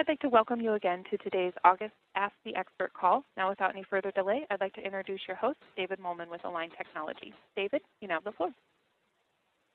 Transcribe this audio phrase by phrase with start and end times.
[0.00, 3.22] I'd like to welcome you again to today's August Ask the Expert call.
[3.36, 6.70] Now, without any further delay, I'd like to introduce your host, David Molman with Align
[6.70, 7.34] Technology.
[7.54, 8.48] David, you now have the floor.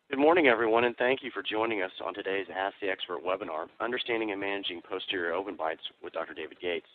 [0.09, 3.67] Good morning, everyone, and thank you for joining us on today's Ask the Expert webinar,
[3.79, 6.34] Understanding and Managing Posterior Open Bites with Dr.
[6.34, 6.89] David Gates.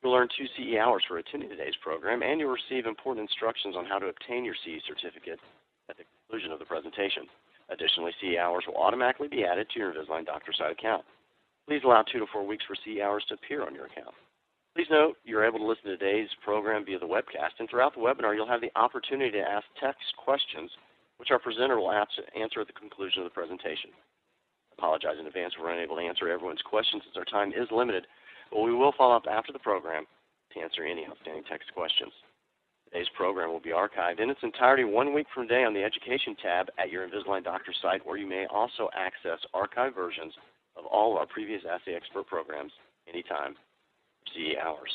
[0.00, 3.84] You'll earn two CE hours for attending today's program, and you'll receive important instructions on
[3.84, 5.40] how to obtain your CE certificate
[5.90, 7.26] at the conclusion of the presentation.
[7.68, 11.02] Additionally, CE hours will automatically be added to your Invisalign DoctorSite account.
[11.68, 14.14] Please allow two to four weeks for CE hours to appear on your account.
[14.74, 18.00] Please note you're able to listen to today's program via the webcast, and throughout the
[18.00, 20.70] webinar, you'll have the opportunity to ask text questions,
[21.18, 23.90] which our presenter will answer at the conclusion of the presentation.
[23.92, 27.70] I apologize in advance if we're unable to answer everyone's questions since our time is
[27.70, 28.06] limited,
[28.50, 30.06] but we will follow up after the program
[30.54, 32.12] to answer any outstanding text questions.
[32.90, 36.34] Today's program will be archived in its entirety one week from today on the Education
[36.42, 40.32] tab at your Invisalign Doctor site, where you may also access archived versions
[40.80, 42.72] of all of our previous the Expert programs
[43.06, 43.54] anytime,
[44.32, 44.90] CE hours.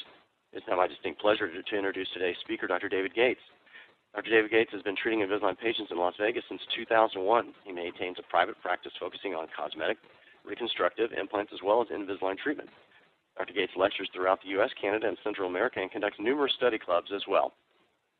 [0.52, 2.90] It's now my distinct pleasure to, to introduce today's speaker, Dr.
[2.90, 3.42] David Gates.
[4.16, 4.32] Dr.
[4.32, 7.54] David Gates has been treating Invisalign patients in Las Vegas since 2001.
[7.66, 9.98] He maintains a private practice focusing on cosmetic,
[10.46, 12.70] reconstructive, implants, as well as Invisalign treatment.
[13.38, 13.54] Dr.
[13.54, 17.24] Gates lectures throughout the U.S., Canada, and Central America and conducts numerous study clubs as
[17.28, 17.52] well.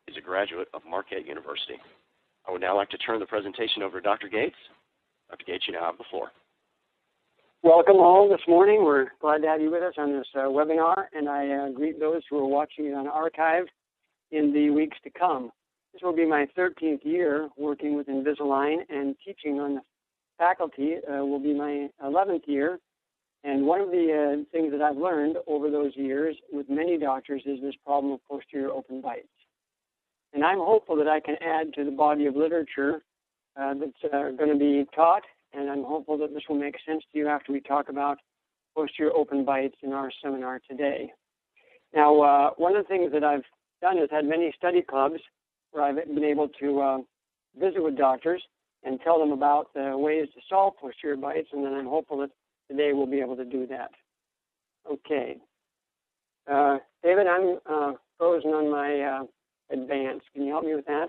[0.06, 1.80] He's a graduate of Marquette University.
[2.46, 4.28] I would now like to turn the presentation over to Dr.
[4.28, 4.60] Gates.
[5.30, 5.46] Dr.
[5.48, 6.32] Gates, you now have the floor.
[7.66, 8.86] Welcome all this morning.
[8.86, 12.00] We're glad to have you with us on this uh, webinar, and I uh, greet
[12.00, 13.64] those who are watching it on archive
[14.30, 15.50] in the weeks to come.
[15.92, 19.82] This will be my 13th year working with Invisalign, and teaching on the
[20.38, 22.78] faculty uh, will be my 11th year.
[23.44, 27.42] And one of the uh, things that I've learned over those years with many doctors
[27.48, 29.28] is this problem of posterior open bites.
[30.34, 33.02] And I'm hopeful that I can add to the body of literature
[33.60, 35.24] uh, that's uh, going to be taught
[35.56, 38.18] and I'm hopeful that this will make sense to you after we talk about
[38.76, 41.12] posterior open bites in our seminar today.
[41.94, 43.44] Now, uh, one of the things that I've
[43.82, 45.20] done is had many study clubs
[45.72, 46.98] where I've been able to uh,
[47.60, 48.44] visit with doctors
[48.84, 52.30] and tell them about the ways to solve posterior bites, and then I'm hopeful that
[52.70, 53.92] today we'll be able to do that.
[54.92, 55.38] Okay.
[56.52, 59.24] Uh, David, I'm uh, frozen on my uh,
[59.72, 60.22] advance.
[60.34, 61.08] Can you help me with that?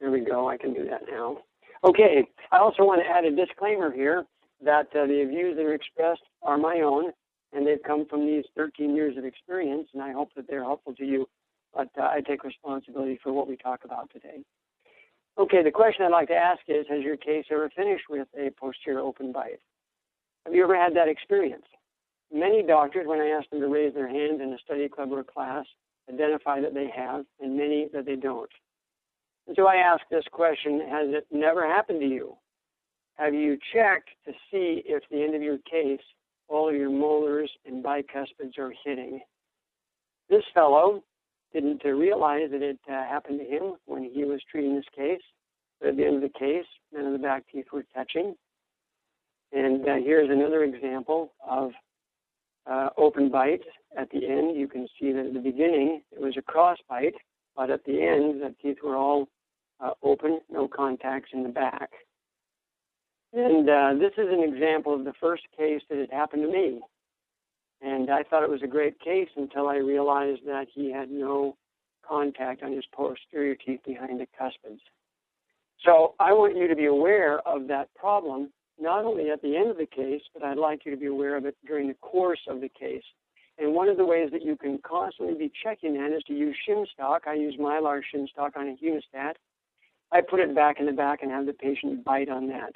[0.00, 0.48] There we go.
[0.48, 1.38] I can do that now.
[1.84, 2.26] Okay.
[2.52, 4.24] I also want to add a disclaimer here
[4.64, 7.12] that uh, the views that are expressed are my own,
[7.52, 10.94] and they've come from these 13 years of experience, and I hope that they're helpful
[10.94, 11.28] to you.
[11.74, 14.42] But uh, I take responsibility for what we talk about today.
[15.38, 18.50] Okay, the question I'd like to ask is Has your case ever finished with a
[18.58, 19.60] posterior open bite?
[20.44, 21.66] Have you ever had that experience?
[22.32, 25.22] Many doctors, when I ask them to raise their hand in a study club or
[25.22, 25.64] class,
[26.08, 28.50] identify that they have, and many that they don't.
[29.56, 32.36] So I ask this question Has it never happened to you?
[33.16, 36.00] Have you checked to see if the end of your case,
[36.48, 39.20] all of your molars and bicuspids are hitting?
[40.30, 41.02] This fellow
[41.52, 45.22] didn't realize that it uh, happened to him when he was treating this case.
[45.80, 48.34] But at the end of the case, none of the back teeth were touching.
[49.52, 51.70] And uh, here's another example of
[52.70, 53.62] uh, open bite.
[53.96, 57.14] At the end, you can see that at the beginning it was a cross bite,
[57.56, 59.28] but at the end, the teeth were all
[59.80, 61.90] uh, open, no contacts in the back.
[63.32, 66.80] And uh, this is an example of the first case that had happened to me.
[67.80, 71.56] And I thought it was a great case until I realized that he had no
[72.06, 74.80] contact on his posterior teeth behind the cuspids.
[75.84, 78.50] So I want you to be aware of that problem,
[78.80, 81.36] not only at the end of the case, but I'd like you to be aware
[81.36, 83.04] of it during the course of the case.
[83.58, 86.56] And one of the ways that you can constantly be checking that is to use
[86.68, 87.24] shim stock.
[87.26, 89.34] I use mylar shim stock on a hemostat
[90.12, 92.74] I put it back in the back and have the patient bite on that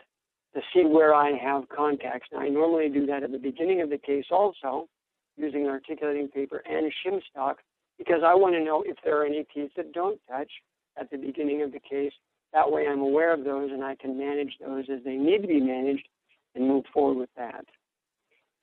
[0.55, 2.29] to see where I have contacts.
[2.33, 4.89] Now, I normally do that at the beginning of the case also,
[5.37, 7.59] using articulating paper and shim stock,
[7.99, 10.51] because I want to know if there are any teeth that don't touch
[10.99, 12.13] at the beginning of the case.
[12.53, 15.49] That way I'm aware of those and I can manage those as they need to
[15.49, 16.07] be managed
[16.55, 17.65] and move forward with that.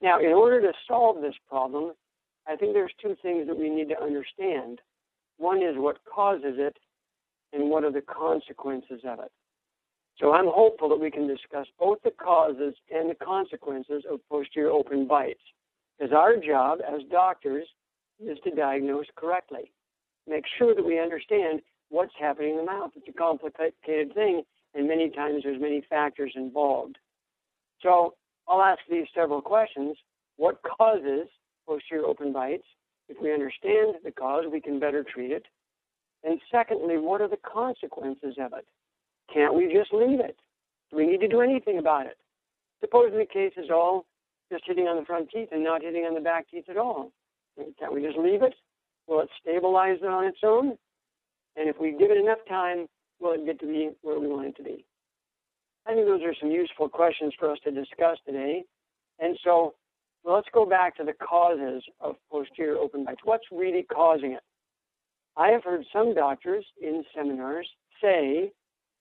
[0.02, 1.94] Now, in order to solve this problem,
[2.48, 4.80] I think there's two things that we need to understand.
[5.38, 6.78] One is what causes it,
[7.54, 9.31] and what are the consequences of it.
[10.19, 14.69] So I'm hopeful that we can discuss both the causes and the consequences of posterior
[14.69, 15.40] open bites.
[15.98, 17.68] Because our job as doctors
[18.19, 19.72] is to diagnose correctly.
[20.28, 22.92] Make sure that we understand what's happening in the mouth.
[22.96, 24.44] It's a complicated thing,
[24.75, 26.98] and many times there's many factors involved.
[27.81, 28.16] So
[28.48, 29.98] I'll ask these several questions.
[30.38, 31.28] What causes
[31.66, 32.66] posterior open bites?
[33.07, 35.45] If we understand the cause, we can better treat it.
[36.24, 38.66] And secondly, what are the consequences of it?
[39.33, 40.38] Can't we just leave it?
[40.89, 42.18] Do we need to do anything about it?
[42.81, 44.06] Suppose the case is all
[44.51, 47.12] just hitting on the front teeth and not hitting on the back teeth at all.
[47.80, 48.56] Can't we just leave it?
[49.07, 50.77] Will it stabilize on its own?
[51.56, 52.88] And if we give it enough time,
[53.19, 54.86] will it get to be where we want it to be?
[55.86, 58.63] I think those are some useful questions for us to discuss today.
[59.19, 59.74] And so
[60.24, 63.21] let's go back to the causes of posterior open bites.
[63.24, 64.44] What's really causing it?
[65.40, 67.66] I have heard some doctors in seminars
[68.02, 68.52] say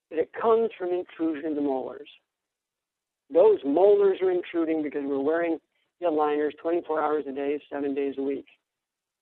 [0.08, 2.08] that it comes from intrusion of the molars.
[3.28, 5.58] Those molars are intruding because we're wearing
[6.00, 8.46] the aligners 24 hours a day, seven days a week.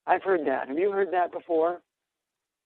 [0.07, 0.69] I've heard that.
[0.69, 1.81] Have you heard that before?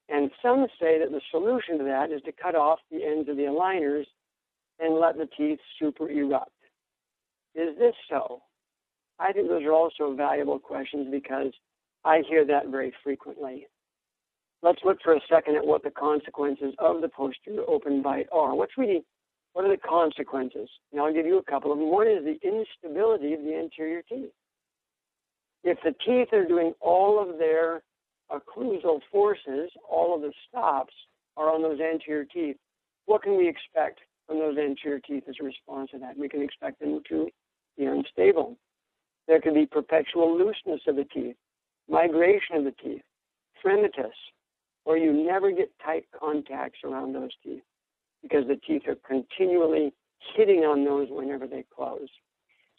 [0.08, 3.36] And some say that the solution to that is to cut off the ends of
[3.36, 4.04] the aligners
[4.80, 6.50] and let the teeth super erupt.
[7.54, 8.42] Is this so?
[9.20, 11.52] I think those are also valuable questions because
[12.04, 13.68] I hear that very frequently.
[14.62, 18.54] Let's look for a second at what the consequences of the posterior open bite are.
[18.54, 19.02] What's really,
[19.54, 20.68] what are the consequences?
[20.92, 21.90] Now I'll give you a couple of them.
[21.90, 24.32] One is the instability of the anterior teeth.
[25.64, 27.82] If the teeth are doing all of their
[28.30, 30.94] occlusal forces, all of the stops
[31.36, 32.56] are on those anterior teeth,
[33.06, 36.18] what can we expect from those anterior teeth as a response to that?
[36.18, 37.28] We can expect them to
[37.78, 38.56] be unstable.
[39.26, 41.36] There can be perpetual looseness of the teeth,
[41.88, 43.02] migration of the teeth,
[43.64, 44.12] fremitus,
[44.84, 47.62] or you never get tight contacts around those teeth
[48.22, 49.92] because the teeth are continually
[50.36, 52.08] hitting on those whenever they close.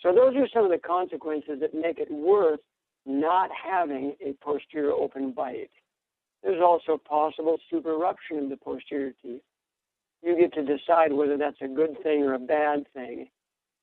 [0.02, 2.60] So those are some of the consequences that make it worth
[3.06, 5.70] not having a posterior open bite.
[6.44, 9.42] There's also possible supereruption of the posterior teeth.
[10.24, 13.28] You get to decide whether that's a good thing or a bad thing,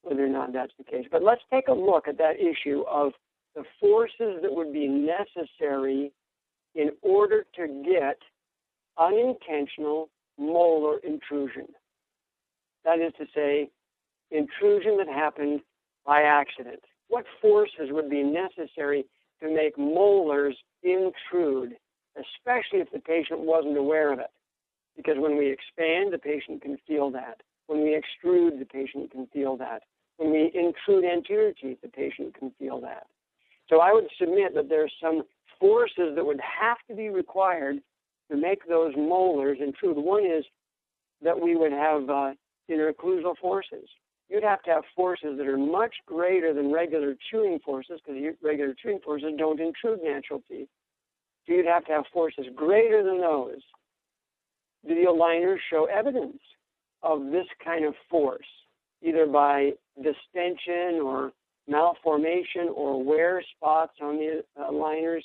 [0.03, 1.07] whether or not that's the case.
[1.11, 3.13] But let's take a look at that issue of
[3.55, 6.13] the forces that would be necessary
[6.75, 8.19] in order to get
[8.99, 11.67] unintentional molar intrusion.
[12.85, 13.71] That is to say,
[14.31, 15.61] intrusion that happened
[16.05, 16.81] by accident.
[17.09, 19.05] What forces would be necessary
[19.41, 21.77] to make molars intrude,
[22.17, 24.31] especially if the patient wasn't aware of it?
[24.97, 27.41] Because when we expand, the patient can feel that.
[27.67, 29.83] When we extrude, the patient can feel that.
[30.17, 33.07] When we intrude anterior teeth, the patient can feel that.
[33.69, 35.23] So I would submit that there's some
[35.61, 37.79] forces that would have to be required
[38.31, 39.97] to make those molars intrude.
[39.97, 40.45] One is
[41.23, 42.33] that we would have uh,
[42.71, 43.89] interocclusal forces.
[44.29, 48.75] You'd have to have forces that are much greater than regular chewing forces because regular
[48.75, 50.69] chewing forces don't intrude natural teeth.
[51.47, 53.61] So you'd have to have forces greater than those.
[54.87, 56.39] Do the aligners show evidence
[57.03, 58.47] of this kind of force,
[59.03, 61.33] either by distension or
[61.67, 65.23] malformation or wear spots on the aligners?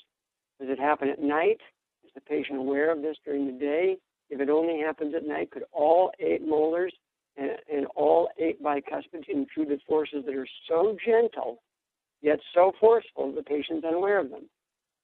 [0.64, 1.60] Does it happen at night?
[2.06, 3.98] Is the patient aware of this during the day?
[4.30, 6.94] If it only happens at night, could all eight molars
[7.36, 11.62] and, and all eight bicuspids intrude with forces that are so gentle,
[12.22, 14.50] yet so forceful, the patient's unaware of them?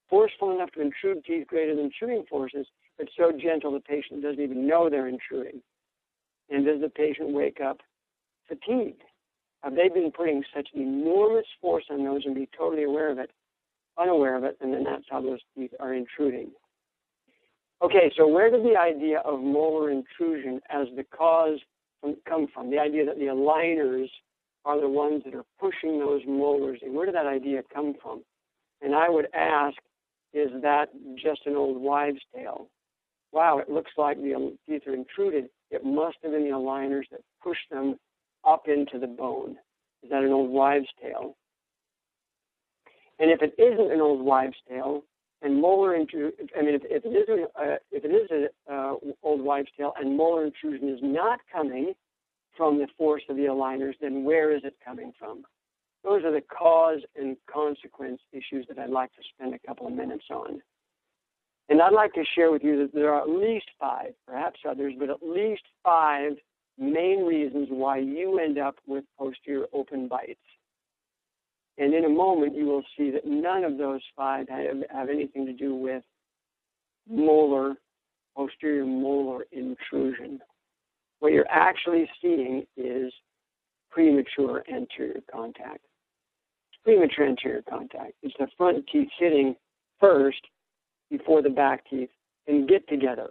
[0.08, 2.66] Forceful enough to intrude teeth greater than chewing forces,
[2.96, 5.60] but so gentle the patient doesn't even know they're intruding.
[6.48, 7.80] And does the patient wake up
[8.48, 9.02] fatigued?
[9.62, 13.30] Have they been putting such enormous force on those and be totally aware of it,
[14.00, 16.50] unaware of it, and then that's how those teeth are intruding?
[17.82, 21.58] Okay, so where did the idea of molar intrusion as the cause
[22.28, 22.70] come from?
[22.70, 24.08] The idea that the aligners
[24.64, 26.94] are the ones that are pushing those molars in.
[26.94, 28.22] Where did that idea come from?
[28.82, 29.76] And I would ask,
[30.32, 32.68] is that just an old wives' tale?
[33.32, 35.48] Wow, it looks like the teeth are intruded.
[35.70, 37.96] It must have been the aligners that pushed them
[38.46, 39.56] up into the bone.
[40.02, 41.36] Is that an old wives' tale?
[43.20, 45.04] And if it isn't an old wives' tale,
[45.42, 48.48] and molar intrusion, I mean, if, if it is an uh, if it is an
[48.70, 51.94] uh, old wives' tale, and molar intrusion is not coming
[52.56, 55.44] from the force of the aligners, then where is it coming from?
[56.02, 59.92] Those are the cause and consequence issues that I'd like to spend a couple of
[59.92, 60.60] minutes on.
[61.68, 64.94] And I'd like to share with you that there are at least five, perhaps others,
[64.98, 66.32] but at least five
[66.78, 70.40] main reasons why you end up with posterior open bites.
[71.80, 75.46] And in a moment, you will see that none of those five have, have anything
[75.46, 76.02] to do with
[77.08, 77.74] molar,
[78.36, 80.40] posterior molar intrusion.
[81.20, 83.10] What you're actually seeing is
[83.90, 85.80] premature anterior contact.
[86.84, 88.12] Premature anterior contact.
[88.22, 89.56] It's the front teeth sitting
[89.98, 90.40] first
[91.10, 92.10] before the back teeth
[92.46, 93.30] and get together.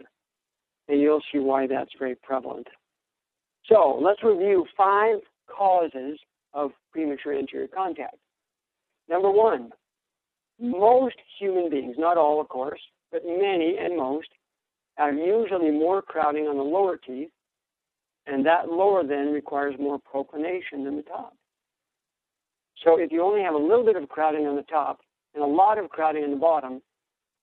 [0.87, 2.67] And you'll see why that's very prevalent.
[3.67, 6.19] So let's review five causes
[6.55, 8.15] of premature anterior contact.
[9.09, 9.71] Number one,
[10.59, 14.27] most human beings, not all of course, but many and most,
[14.97, 17.31] are usually more crowding on the lower teeth
[18.31, 21.35] and that lower then requires more proclination than the top.
[22.83, 24.99] So if you only have a little bit of crowding on the top
[25.33, 26.81] and a lot of crowding on the bottom,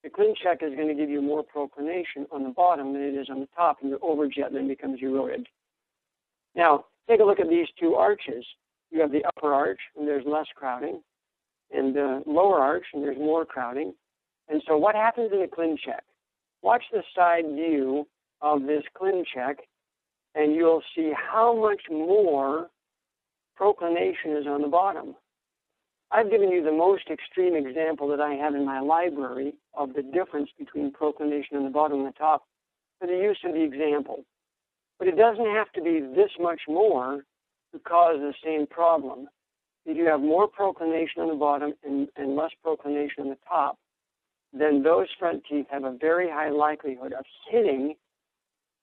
[0.03, 3.29] the ClinCheck is going to give you more proclination on the bottom than it is
[3.29, 5.47] on the top, and your overjet then becomes eroded.
[6.55, 8.45] Now, take a look at these two arches.
[8.91, 11.03] You have the upper arch, and there's less crowding,
[11.73, 13.95] and the lower arch, and there's more crowding.
[14.49, 16.01] And so what happens in the ClinCheck?
[16.63, 18.07] Watch the side view
[18.41, 19.57] of this ClinCheck,
[20.35, 22.69] and you'll see how much more
[23.57, 25.15] proclination is on the bottom.
[26.11, 30.03] I've given you the most extreme example that I have in my library of the
[30.03, 32.45] difference between proclination on the bottom and the top
[33.01, 34.25] for the use of the example.
[34.99, 37.25] But it doesn't have to be this much more
[37.73, 39.29] to cause the same problem.
[39.87, 43.79] If you have more proclination on the bottom and, and less proclination on the top,
[44.53, 47.95] then those front teeth have a very high likelihood of hitting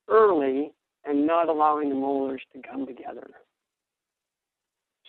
[0.07, 0.71] early
[1.05, 3.27] and not allowing the molars to come together.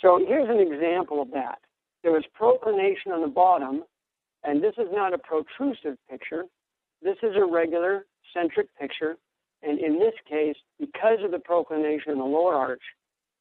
[0.03, 1.61] So here's an example of that.
[2.03, 3.85] There was proclination on the bottom,
[4.43, 6.45] and this is not a protrusive picture.
[7.03, 9.17] This is a regular centric picture,
[9.63, 12.83] and in this case, because of the proclination in the lower arch,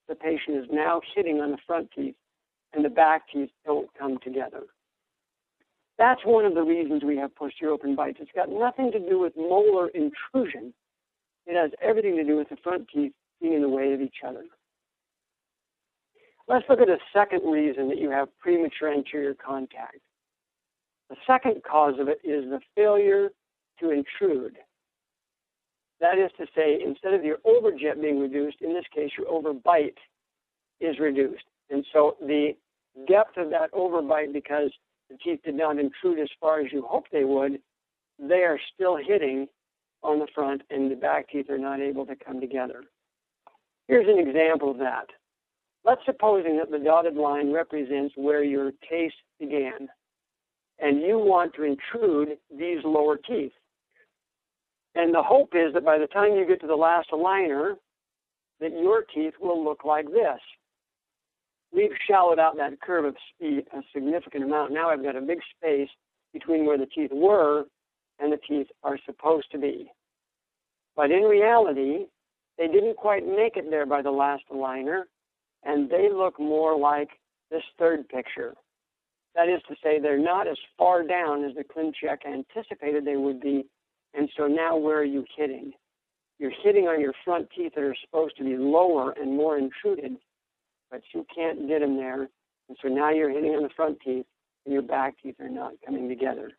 [0.07, 2.15] the patient is now hitting on the front teeth,
[2.73, 4.63] and the back teeth don't come together.
[5.97, 8.17] That's one of the reasons we have posterior open bites.
[8.19, 10.73] It's got nothing to do with molar intrusion.
[11.45, 14.17] It has everything to do with the front teeth being in the way of each
[14.27, 14.45] other.
[16.47, 19.99] Let's look at a second reason that you have premature anterior contact.
[21.09, 23.29] The second cause of it is the failure
[23.79, 24.57] to intrude.
[26.01, 29.97] That is to say, instead of your overjet being reduced, in this case, your overbite
[30.81, 31.45] is reduced.
[31.69, 32.55] And so the
[33.07, 34.71] depth of that overbite, because
[35.09, 37.59] the teeth did not intrude as far as you hoped they would,
[38.19, 39.47] they are still hitting
[40.03, 42.83] on the front, and the back teeth are not able to come together.
[43.87, 45.07] Here's an example of that.
[45.85, 49.89] Let's supposing that the dotted line represents where your case began,
[50.79, 53.51] and you want to intrude these lower teeth.
[54.95, 57.73] And the hope is that by the time you get to the last aligner,
[58.59, 60.39] that your teeth will look like this.
[61.73, 64.73] We've shallowed out that curve of Spee a significant amount.
[64.73, 65.89] Now I've got a big space
[66.31, 67.65] between where the teeth were
[68.19, 69.91] and the teeth are supposed to be.
[70.95, 72.05] But in reality,
[72.57, 75.03] they didn't quite make it there by the last aligner,
[75.63, 77.09] and they look more like
[77.49, 78.53] this third picture.
[79.35, 83.41] That is to say, they're not as far down as the ClinCheck anticipated they would
[83.41, 83.65] be,
[84.13, 85.71] and so now where are you hitting?
[86.37, 90.17] You're hitting on your front teeth that are supposed to be lower and more intruded,
[90.93, 92.29] but you can't get them there,
[92.69, 94.27] and so now you're hitting on the front teeth,
[94.65, 96.51] and your back teeth are not coming together.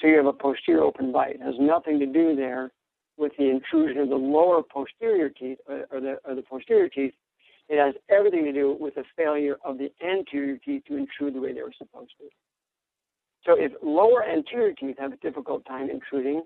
[0.00, 1.36] So you have a posterior open bite.
[1.36, 2.72] It has nothing to do there
[3.16, 7.14] with the intrusion of the lower posterior teeth or, the, or the posterior teeth
[7.68, 11.40] it has everything to do with the failure of the anterior teeth to intrude the
[11.40, 12.24] way they were supposed to.
[13.44, 16.42] So if lower anterior teeth have a difficult time intruding,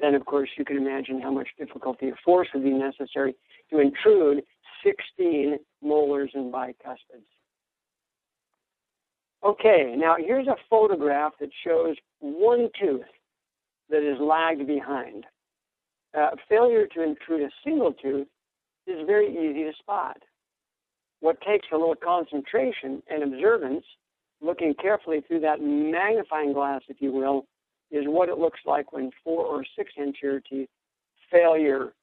[0.00, 3.34] then of course you can imagine how much difficulty or force would be necessary
[3.70, 4.44] to intrude
[4.84, 7.26] 16 molars and bicuspids.
[9.44, 13.02] Okay, now here's a photograph that shows one tooth
[13.90, 15.24] that is lagged behind.
[16.16, 18.28] Uh, failure to intrude a single tooth
[18.86, 20.18] is very easy to spot.
[21.20, 23.84] What takes a little concentration and observance,
[24.40, 27.46] looking carefully through that magnifying glass, if you will,
[27.90, 30.68] is what it looks like when four or six anterior teeth
[31.30, 31.94] failure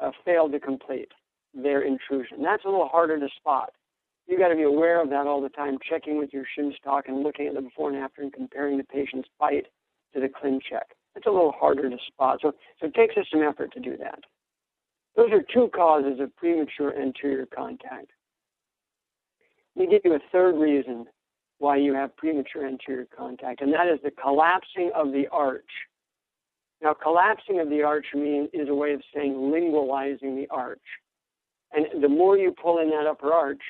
[0.00, 1.10] uh, fail to complete
[1.56, 2.42] their intrusion.
[2.42, 3.70] That's a little harder to spot.
[4.26, 7.04] You've got to be aware of that all the time, checking with your shim stock
[7.08, 9.66] and looking at the before and after and comparing the patient's bite
[10.14, 10.90] to the ClinCheck.
[11.14, 12.40] It's a little harder to spot.
[12.42, 14.18] So, so it takes us some effort to do that.
[15.16, 18.10] Those are two causes of premature anterior contact.
[19.74, 21.06] Let me give you a third reason
[21.58, 25.64] why you have premature anterior contact, and that is the collapsing of the arch.
[26.82, 30.80] Now, collapsing of the arch mean, is a way of saying lingualizing the arch.
[31.72, 33.62] And the more you pull in that upper arch,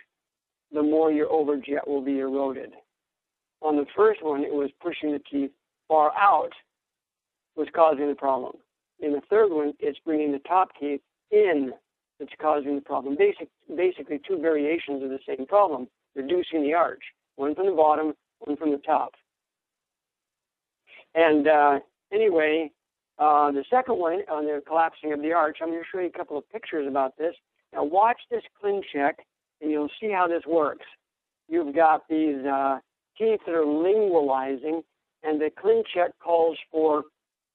[0.73, 2.73] the more your overjet will be eroded.
[3.63, 5.51] On the first one, it was pushing the teeth
[5.89, 6.53] far out
[7.57, 8.53] was causing the problem.
[9.01, 11.01] In the third one, it's bringing the top teeth
[11.31, 11.73] in
[12.19, 13.17] that's causing the problem.
[13.17, 17.03] Basic, basically, two variations of the same problem reducing the arch,
[17.37, 19.13] one from the bottom, one from the top.
[21.15, 21.79] And uh,
[22.13, 22.71] anyway,
[23.19, 26.07] uh, the second one on the collapsing of the arch, I'm going to show you
[26.07, 27.35] a couple of pictures about this.
[27.77, 29.13] Now watch this ClinCheck,
[29.61, 30.87] and you'll see how this works.
[31.47, 32.79] You've got these uh,
[33.19, 34.83] teeth that are lingualizing,
[35.23, 37.05] and the ClinCheck calls for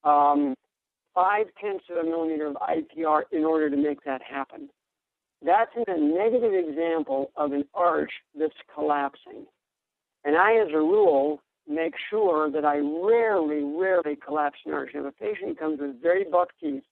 [0.04, 0.54] um,
[1.16, 4.70] five tenths of a millimeter of IPR in order to make that happen.
[5.44, 9.48] that's a negative example of an arch that's collapsing.
[10.24, 14.92] And I, as a rule, make sure that I rarely, rarely collapse an arch.
[14.94, 16.84] If a patient comes with very buck teeth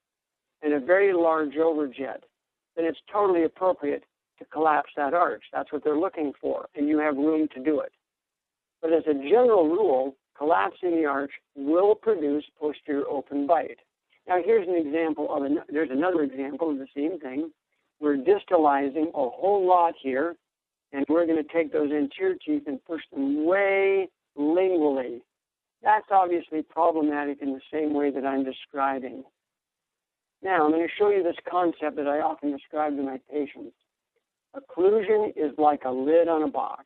[0.63, 2.21] and a very large overjet,
[2.75, 4.03] then it's totally appropriate
[4.39, 5.43] to collapse that arch.
[5.51, 7.91] That's what they're looking for, and you have room to do it.
[8.81, 13.79] But as a general rule, collapsing the arch will produce posterior open bite.
[14.27, 17.51] Now here's an example of an, there's another example of the same thing.
[17.99, 20.35] We're distalizing a whole lot here,
[20.93, 24.07] and we're going to take those anterior teeth and push them way
[24.37, 25.19] lingually.
[25.83, 29.23] That's obviously problematic in the same way that I'm describing.
[30.41, 33.75] Now, I'm going to show you this concept that I often describe to my patients.
[34.55, 36.85] Occlusion is like a lid on a box.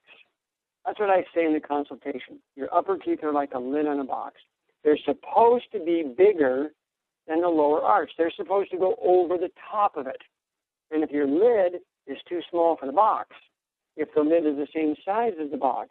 [0.86, 2.40] That's what I say in the consultation.
[2.56, 4.36] Your upper teeth are like a lid on a box.
[4.84, 6.72] They're supposed to be bigger
[7.28, 8.12] than the lower arch.
[8.18, 10.22] They're supposed to go over the top of it.
[10.92, 13.30] And if your lid is too small for the box,
[13.96, 15.90] if the lid is the same size as the box,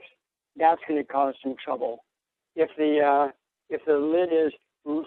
[0.57, 2.04] that's going to cause some trouble.
[2.54, 3.33] If the uh,
[3.71, 4.52] if the lid is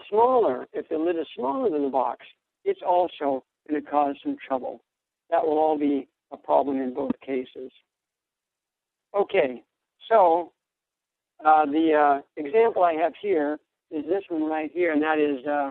[0.08, 2.24] smaller, if the lid is smaller than the box,
[2.66, 4.82] it's also going to cause some trouble.
[5.30, 7.70] That will all be a problem in both cases.
[9.18, 9.62] Okay,
[10.10, 10.52] so
[11.44, 13.58] uh, the uh, example I have here
[13.90, 15.70] is this one right here, and that is uh,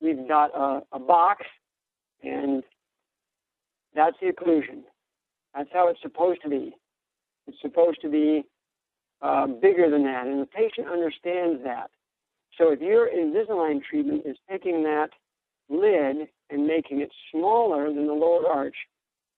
[0.00, 1.44] we've got a, a, box,
[2.22, 2.62] and
[3.94, 4.82] that's the occlusion.
[5.54, 6.74] That's how it's supposed to be.
[7.46, 8.44] It's supposed to be
[9.22, 11.90] uh, bigger than that, and the patient understands that.
[12.56, 15.08] So if your Invisalign treatment is taking that
[15.68, 18.76] lid and making it smaller than the lower arch,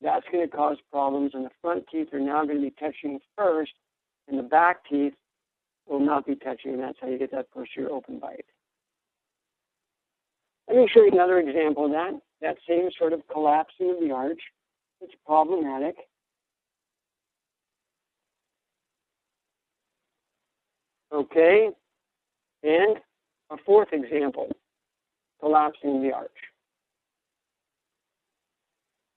[0.02, 3.18] that's going to cause problems, and the front teeth are now going to be touching
[3.36, 3.72] first,
[4.28, 5.12] and the back teeth
[5.86, 8.46] will not be touching, and that's how you get that posterior open bite.
[10.68, 12.12] Let me show you another example of that.
[12.40, 14.40] That same sort of collapsing of the arch.
[15.00, 15.96] It's problematic.
[21.12, 21.70] Okay,
[22.62, 22.96] and
[23.50, 24.48] a fourth example,
[25.40, 26.30] collapsing the arch.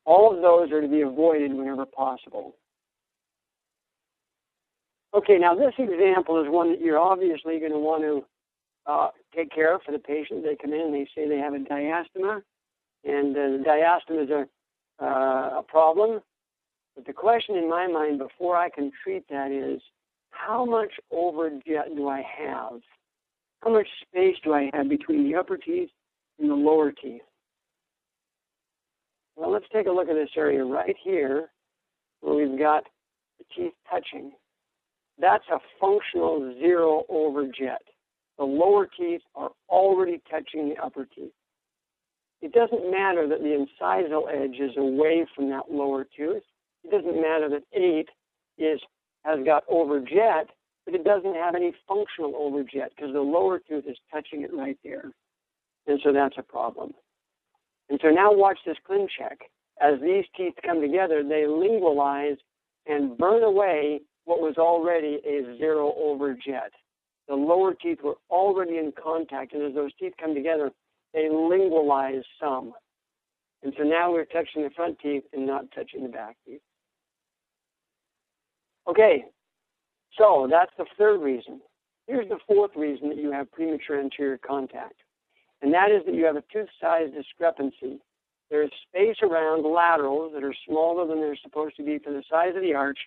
[0.06, 2.56] All of those are to be avoided whenever possible.
[5.14, 8.26] Okay, now this example is one that you're obviously going to want to
[8.86, 10.44] uh, take care of for the patient.
[10.44, 12.42] They come in and they say they have a diastema,
[13.06, 16.20] and uh, the diastema is a, uh, a problem.
[16.96, 19.82] But the question in my mind before I can treat that is,
[20.32, 22.82] how much overjet do I have?
[23.62, 25.90] How much space do I have between the upper teeth
[26.44, 27.22] and the lower teeth?
[29.36, 31.50] Well, let's take a look at this area right here
[32.22, 32.84] where we've got
[33.40, 34.32] the teeth touching.
[35.20, 37.82] That's a functional zero overjet.
[38.38, 41.32] The lower teeth are already touching the upper teeth.
[42.42, 46.44] It doesn't matter that the incisal edge is away from that lower tooth.
[46.84, 48.10] It doesn't matter that 8
[48.58, 48.82] is
[49.24, 50.48] has got overjet,
[50.86, 54.78] but it doesn't have any functional overjet because the lower tooth is touching it right
[54.84, 55.14] there.
[55.88, 56.92] And so that's a problem.
[57.90, 59.38] And so now watch this ClinCheck.
[59.82, 62.38] As these teeth come together, they lingualize
[62.86, 66.70] and burn away what was already a zero overjet.
[67.28, 70.72] The lower teeth were already in contact, and as those teeth come together,
[71.14, 72.74] they lingualize some.
[73.64, 76.62] And so now we're touching the front teeth and not touching the back teeth.
[78.88, 79.24] Okay,
[80.18, 81.62] so that's the third reason.
[82.08, 84.96] Here's the fourth reason that you have premature anterior contact,
[85.64, 88.00] and that is that you have a tooth size discrepancy.
[88.52, 92.56] There's space around laterals that are smaller than they're supposed to be for the size
[92.56, 93.00] of the arch,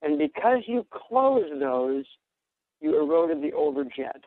[0.00, 2.04] and because you close those,
[2.80, 4.22] you eroded the overjet.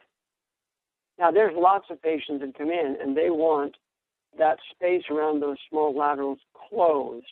[1.17, 3.75] Now, there's lots of patients that come in and they want
[4.37, 7.25] that space around those small laterals closed.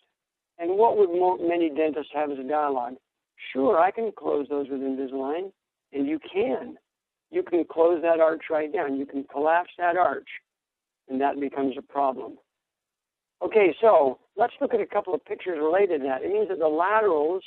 [0.58, 2.96] And what would many dentists have as a dialogue?
[3.52, 5.52] Sure, I can close those with Invisalign,
[5.92, 6.78] and you can.
[7.34, 8.96] You can close that arch right down.
[8.96, 10.28] You can collapse that arch,
[11.10, 12.38] and that becomes a problem.
[13.44, 16.24] Okay, so let's look at a couple of pictures related to that.
[16.24, 17.44] It means that the laterals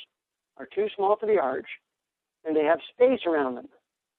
[0.57, 1.67] are too small for the arch,
[2.43, 3.69] and they have space around them.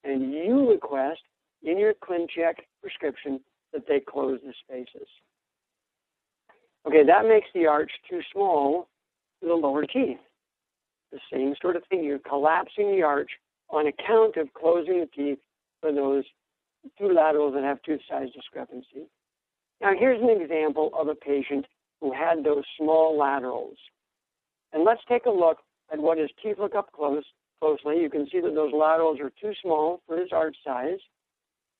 [0.04, 1.20] And you request
[1.62, 3.40] in your ClinCheck prescription
[3.74, 5.08] that they close the spaces.
[6.86, 8.88] Okay, that makes the arch too small
[9.40, 10.18] for the lower teeth
[11.12, 12.04] the same sort of thing.
[12.04, 13.30] You're collapsing the arch
[13.70, 15.38] on account of closing the teeth
[15.80, 16.24] for those
[16.98, 19.08] two laterals that have tooth size discrepancy.
[19.80, 21.66] Now, here's an example of a patient
[22.00, 23.76] who had those small laterals.
[24.72, 25.58] And let's take a look
[25.92, 27.24] at what his teeth look up close
[27.60, 28.00] closely.
[28.00, 30.98] You can see that those laterals are too small for his arch size.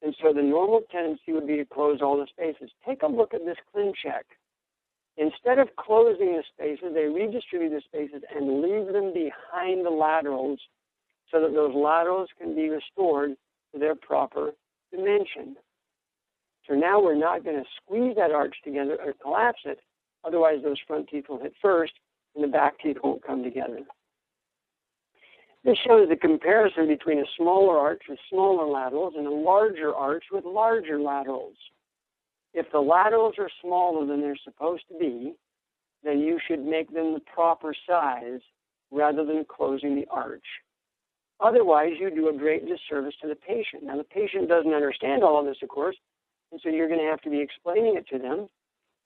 [0.02, 2.70] And so the normal tendency would be to close all the spaces.
[2.86, 4.24] Take a look at this ClinCheck.
[5.16, 10.60] Instead of closing the spaces, they redistribute the spaces and leave them behind the laterals
[11.30, 13.34] so that those laterals can be restored
[13.72, 14.52] to their proper
[14.90, 15.56] dimension.
[16.68, 19.80] So now we're not going to squeeze that arch together or collapse it.
[20.24, 21.92] Otherwise, those front teeth will hit first
[22.34, 23.80] and the back teeth won't come together.
[25.64, 30.24] This shows the comparison between a smaller arch with smaller laterals and a larger arch
[30.30, 31.56] with larger laterals.
[32.54, 35.34] If the laterals are smaller than they're supposed to be,
[36.04, 38.40] then you should make them the proper size
[38.90, 40.44] rather than closing the arch.
[41.40, 43.84] Otherwise, you do a great disservice to the patient.
[43.84, 45.96] Now, the patient doesn't understand all of this, of course,
[46.50, 48.48] and so you're going to have to be explaining it to them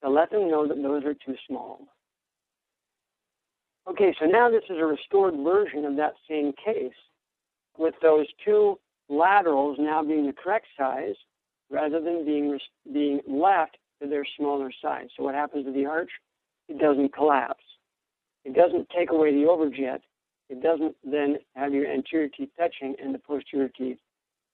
[0.03, 1.81] to let them know that those are too small.
[3.89, 6.95] Okay, so now this is a restored version of that same case
[7.77, 11.17] with those two laterals now being the correct size
[11.71, 12.59] rather than being,
[12.93, 15.09] being left to their smaller size.
[15.17, 16.11] So what happens to the arch?
[16.69, 17.65] It doesn't collapse.
[18.45, 20.01] It doesn't take away the overjet.
[20.53, 23.97] It doesn't then have your anterior teeth touching and the posterior teeth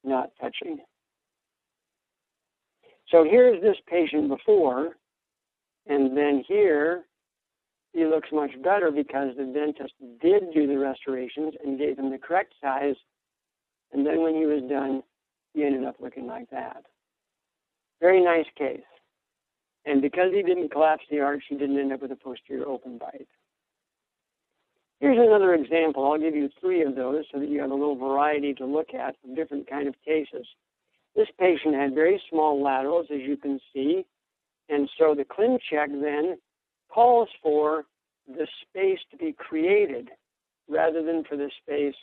[0.05, 0.79] not touching.
[3.09, 4.97] So here's this patient before,
[5.89, 7.03] and then here
[7.93, 12.19] he looks much better because the dentist did do the restorations and gave him the
[12.19, 12.95] correct size.
[13.93, 15.03] And then when he was done,
[15.53, 16.85] he ended up looking like that.
[18.01, 18.87] Very nice case.
[19.85, 22.99] And because he didn't collapse the arch, he didn't end up with a posterior open
[22.99, 23.27] bite.
[25.01, 26.11] Here's another example.
[26.11, 28.95] I'll give you three of those so that you have a little variety to look
[28.95, 30.47] at of different kind of cases.
[31.15, 34.05] This patient had very small laterals, as you can see,
[34.69, 36.39] and so the ClinCheck then
[36.89, 37.85] calls for
[38.27, 40.11] the space to be created
[40.69, 41.95] rather than for the space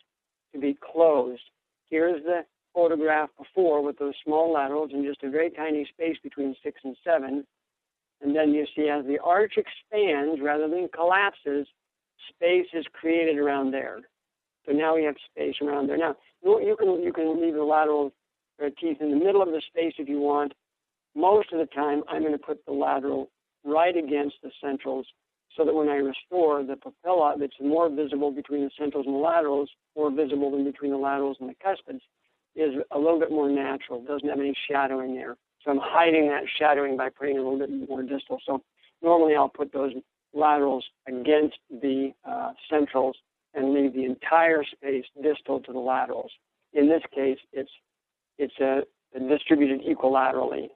[0.53, 1.41] to be closed.
[1.89, 6.55] Here's the photograph before with those small laterals and just a very tiny space between
[6.63, 7.45] six and seven.
[8.21, 11.67] And then you see as the arch expands rather than collapses,
[12.29, 13.99] space is created around there.
[14.65, 15.97] So now we have space around there.
[15.97, 18.13] Now you can you can leave the lateral
[18.63, 20.53] uh, teeth in the middle of the space if you want.
[21.15, 23.29] Most of the time, I'm going to put the lateral
[23.63, 25.07] right against the centrals
[25.55, 29.19] so that when I restore the papilla that's more visible between the centrals and the
[29.19, 32.01] laterals, more visible than between the laterals and the cuspids,
[32.55, 35.35] is a little bit more natural, doesn't have any shadowing there.
[35.63, 38.39] So I'm hiding that shadowing by putting a little bit more distal.
[38.45, 38.61] So
[39.01, 39.93] normally I'll put those
[40.35, 43.15] laterals against the uh, centrals
[43.53, 46.31] and leave the entire space distal to the laterals.
[46.73, 47.71] In this case, it's
[48.37, 48.81] it's uh,
[49.29, 50.67] distributed equilaterally.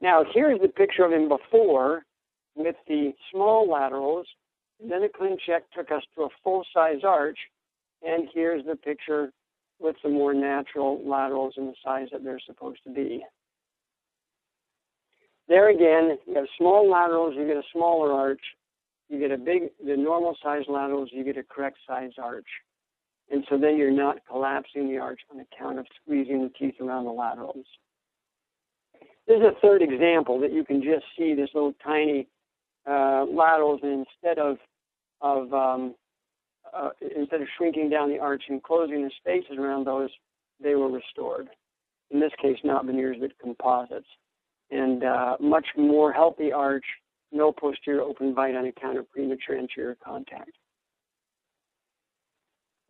[0.00, 2.04] Now, here's the picture of him before
[2.54, 4.26] with the small laterals.
[4.78, 7.38] Then a ClinCheck took us to a full-size arch,
[8.06, 9.32] and here's the picture
[9.80, 13.24] with the more natural laterals and the size that they're supposed to be.
[15.48, 18.42] There again, you have small laterals, you get a smaller arch.
[19.08, 22.46] You get a big, the normal size laterals, you get a correct size arch.
[23.30, 27.04] And so then you're not collapsing the arch on account of squeezing the teeth around
[27.04, 27.64] the laterals.
[29.26, 32.28] This is a third example that you can just see this little tiny
[32.86, 34.56] uh, laterals, and instead of
[35.20, 35.94] of um,
[36.72, 40.10] uh, instead of shrinking down the arch and closing the spaces around those,
[40.62, 41.48] they were restored.
[42.10, 44.06] In this case, not veneers but composites,
[44.70, 46.84] and uh, much more healthy arch,
[47.32, 50.50] no posterior open bite on account of premature anterior contact.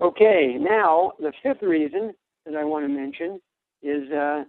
[0.00, 2.12] Okay, now the fifth reason
[2.46, 3.40] that I want to mention
[3.82, 4.44] is uh,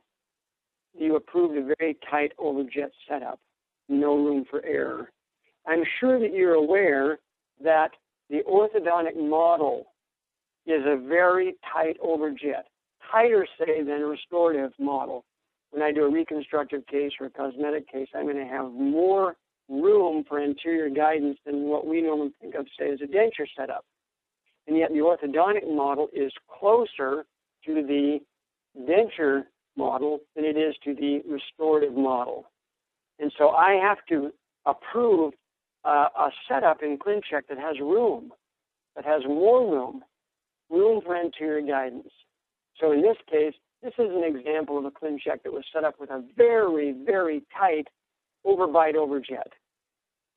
[0.97, 3.39] you approved a very tight overjet setup,
[3.87, 5.11] no room for error.
[5.67, 7.19] I'm sure that you're aware
[7.63, 7.91] that
[8.29, 9.87] the orthodontic model
[10.65, 12.63] is a very tight overjet,
[13.11, 15.25] tighter, say, than a restorative model.
[15.71, 19.35] When I do a reconstructive case or a cosmetic case, I'm going to have more
[19.69, 23.85] room for anterior guidance than what we normally think of, say, as a denture setup.
[24.67, 27.25] And yet the orthodontic model is closer
[27.65, 28.19] to the
[28.87, 29.43] denture
[29.77, 32.45] model than it is to the restorative model.
[33.19, 34.31] And so I have to
[34.65, 35.33] approve
[35.85, 38.31] uh, a setup in ClinCheck that has room,
[38.95, 40.03] that has more room,
[40.69, 42.09] room for anterior guidance.
[42.79, 45.95] So in this case, this is an example of a ClinCheck that was set up
[45.99, 47.87] with a very, very tight
[48.45, 49.51] overbite overjet.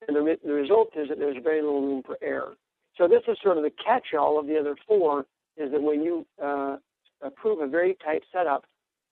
[0.06, 2.54] And the, the result is that there's very little room for error.
[2.96, 5.26] So this is sort of the catch-all of the other four,
[5.56, 6.76] is that when you uh,
[7.22, 8.64] approve a very tight setup,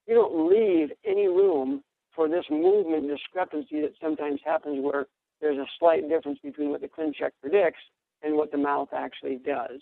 [0.06, 1.82] you don't leave any room
[2.14, 5.06] for this movement discrepancy that sometimes happens where
[5.40, 7.80] there's a slight difference between what the ClinCheck predicts
[8.22, 9.80] and what the mouth actually does.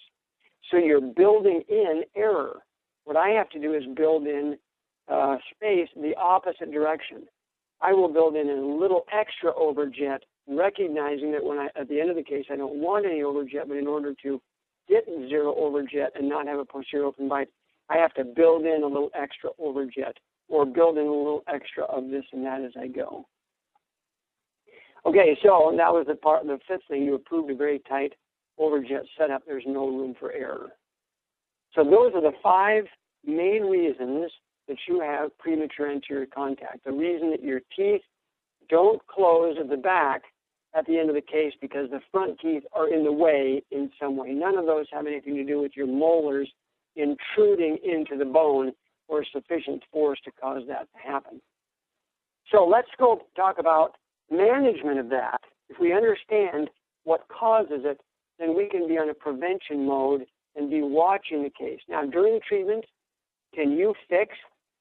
[0.71, 2.61] So you're building in error.
[3.09, 4.59] What I have to do is build in
[5.11, 7.23] uh, space the opposite direction.
[7.81, 12.11] I will build in a little extra overjet recognizing that when I, at the end
[12.11, 14.43] of the case, I don't want any overjet, but in order to
[14.91, 17.49] get zero overjet and not have a posterior open bite,
[17.89, 20.13] I have to build in a little extra overjet
[20.51, 23.27] or build in a little extra of this and that as I go.
[25.07, 26.43] Okay, so that was the part.
[26.43, 28.13] Of the fifth thing, you approved a very tight
[28.61, 29.45] overjet setup.
[29.47, 30.73] There's no room for error.
[31.75, 32.85] So those are the five
[33.25, 34.31] main reasons
[34.69, 36.85] that you have premature anterior contact.
[36.85, 38.03] The reason that your teeth
[38.69, 40.23] don't close at the back
[40.75, 43.91] at the end of the case because the front teeth are in the way in
[44.01, 44.31] some way.
[44.31, 46.51] None of those have anything to do with your molars
[46.97, 48.73] intruding into the bone
[49.09, 51.41] or sufficient force to cause that to happen.
[52.53, 53.97] So let's go talk about
[54.31, 55.41] management of that.
[55.69, 56.69] If we understand
[57.05, 58.01] what causes it,
[58.39, 61.81] then we can be on a prevention mode and be watching the case.
[61.89, 62.85] Now, during treatment,
[63.55, 64.35] can you fix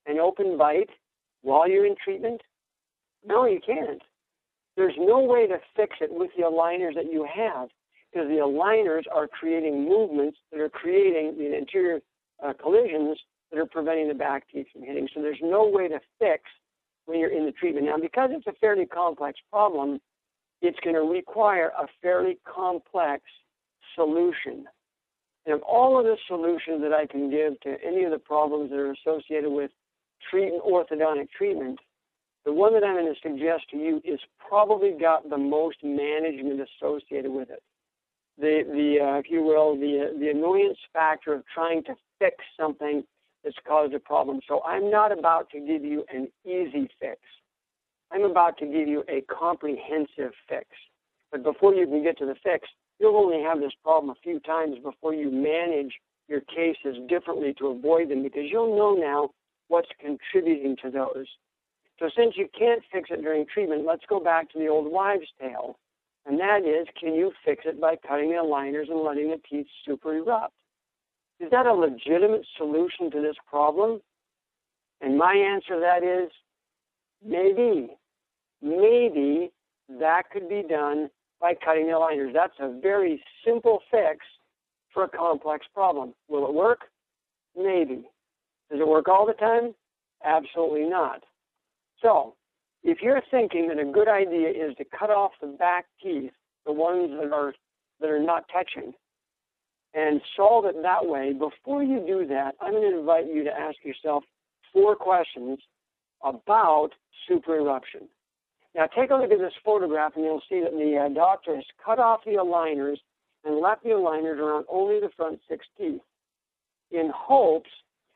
[0.06, 0.90] an open bite
[1.42, 2.42] while you're in treatment?
[3.26, 4.02] No, you can't.
[4.76, 7.70] There's no way to fix it with the aligners that you have
[8.12, 12.00] because the aligners are creating movements that are creating the anterior
[12.46, 13.18] uh, collisions
[13.52, 15.08] that are preventing the back teeth from hitting.
[15.14, 16.44] So there's no way to fix
[17.06, 17.86] when you're in the treatment.
[17.88, 20.00] Now, because it's a fairly complex problem,
[20.62, 23.24] it's going to require a fairly complex
[23.96, 24.66] solution.
[25.48, 28.78] And all of the solutions that I can give to any of the problems that
[28.78, 29.72] are associated with
[30.30, 31.80] treatment, orthodontic treatment,
[32.46, 36.60] the one that I'm going to suggest to you is probably got the most management
[36.62, 37.64] associated with it.
[38.38, 43.04] The, the uh, if you will, the, the annoyance factor of trying to fix something
[43.44, 44.42] that's caused a problem.
[44.48, 47.20] So I'm not about to give you an easy fix.
[48.12, 50.66] I'm about to give you a comprehensive fix.
[51.32, 52.68] But before you can get to the fix,
[53.00, 55.94] you'll only have this problem a few times before you manage
[56.28, 59.30] your cases differently to avoid them because you'll know now
[59.68, 61.28] what's contributing to those.
[62.00, 65.28] So since you can't fix it during treatment, let's go back to the old wives'
[65.40, 65.78] tale.
[66.26, 69.68] And that is, can you fix it by cutting the aligners and letting the teeth
[69.86, 70.54] super erupt?
[71.40, 74.02] Is that a legitimate solution to this problem?
[75.02, 76.32] And my answer to that is
[77.26, 77.90] maybe.
[78.62, 79.52] Maybe
[80.00, 82.34] that could be done by cutting the aligners.
[82.34, 84.26] That's a very simple fix
[84.94, 86.14] for a complex problem.
[86.28, 86.82] Will it work?
[87.56, 88.06] Maybe.
[88.72, 89.74] Does it work all the time?
[90.24, 91.24] Absolutely not.
[92.02, 92.36] So,
[92.84, 96.32] if you're thinking that a good idea is to cut off the back teeth,
[96.66, 97.54] the ones that are
[98.00, 98.94] that are not touching,
[99.94, 103.52] and solve it that way, before you do that, I'm going to invite you to
[103.52, 104.24] ask yourself
[104.72, 105.60] four questions
[106.24, 106.90] about
[107.30, 108.08] supereruption.
[108.78, 111.66] Now, take a look at this photograph, and you'll see that the uh, doctor has
[111.84, 112.98] cut off the aligners
[113.44, 116.02] and left the aligners around only the front six teeth
[116.92, 117.72] in hopes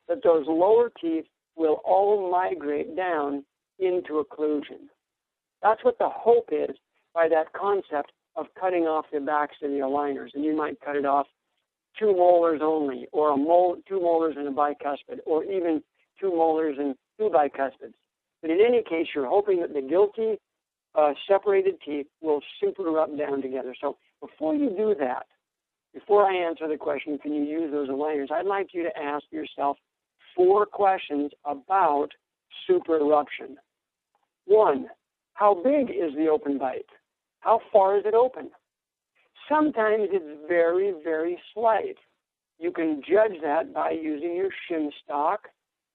[0.07, 3.43] that those lower teeth will all migrate down
[3.79, 4.87] into occlusion.
[5.63, 6.75] That's what the hope is
[7.13, 10.29] by that concept of cutting off the backs of the aligners.
[10.35, 11.25] And you might cut it off
[11.97, 15.81] two molars only, or a mol- two molars and a bicuspid, or even
[16.19, 17.93] two molars and two bicuspids.
[18.41, 20.37] But in any case, you're hoping that the guilty
[20.95, 23.75] uh, separated teeth will super erupt down together.
[23.79, 25.25] So before you do that,
[25.93, 29.25] before I answer the question, can you use those aligners, I'd like you to ask
[29.31, 29.77] yourself
[30.35, 32.09] four questions about
[32.67, 33.57] super eruption.
[34.45, 34.87] One,
[35.33, 36.85] how big is the open bite?
[37.39, 38.51] How far is it open?
[39.49, 41.97] Sometimes it's very, very slight.
[42.59, 45.47] You can judge that by using your shim stock.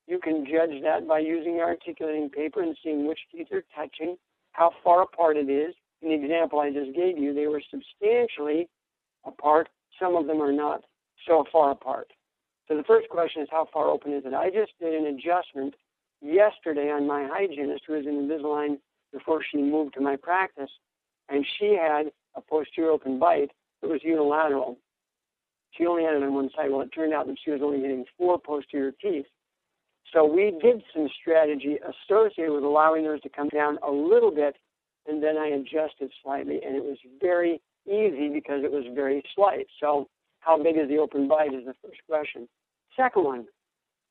[0.06, 4.16] You can judge that by using your articulating paper and seeing which teeth are touching,
[4.57, 5.75] how far apart it is.
[6.03, 8.69] In the example I just gave you, they were substantially
[9.25, 9.69] apart.
[10.01, 10.83] Some of them are not
[11.27, 12.09] so far apart.
[12.69, 14.35] So the first question is how far open is it?
[14.35, 15.75] I just did an adjustment
[16.21, 18.79] yesterday on my hygienist who was in Invisalign
[19.12, 20.71] before she moved to my practice,
[21.29, 23.51] and she had a posterior open bite
[23.83, 24.79] that was unilateral.
[25.73, 26.71] She only had it on one side.
[26.71, 29.27] Well, it turned out that she was only getting four posterior teeth.
[30.12, 34.57] So we did some strategy associated with allowing those to come down a little bit,
[35.07, 39.66] and then I adjusted slightly, and it was very easy because it was very slight.
[39.81, 40.09] So
[40.40, 42.49] how big is the open bite is the first question.
[42.97, 43.47] Second one,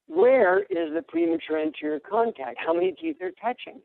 [0.08, 2.58] where is the premature anterior contact?
[2.63, 3.81] How many teeth are touching?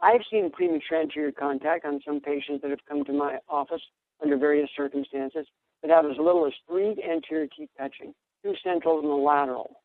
[0.00, 3.82] I've seen premature anterior contact on some patients that have come to my office
[4.22, 5.46] under various circumstances
[5.82, 9.76] that have as little as three anterior teeth touching, two centrals and a lateral.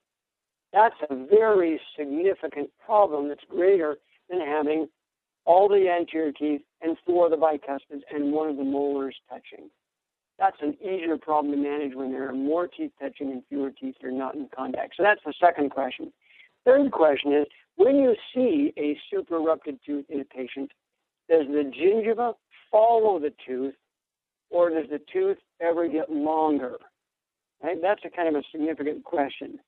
[0.74, 3.98] That's a very significant problem that's greater
[4.30, 4.88] than having
[5.46, 9.70] all the anterior teeth and four of the bicuspids and one of the molars touching.
[10.40, 13.96] That's an easier problem to manage when there are more teeth touching and fewer teeth
[14.04, 14.96] are not in contact.
[14.98, 16.12] So that's the second question.
[16.66, 20.72] Third question is when you see a super erupted tooth in a patient,
[21.30, 22.34] does the gingiva
[22.72, 23.76] follow the tooth,
[24.50, 26.78] or does the tooth ever get longer?
[27.62, 27.78] Right?
[27.82, 29.60] That's a kind of a significant question.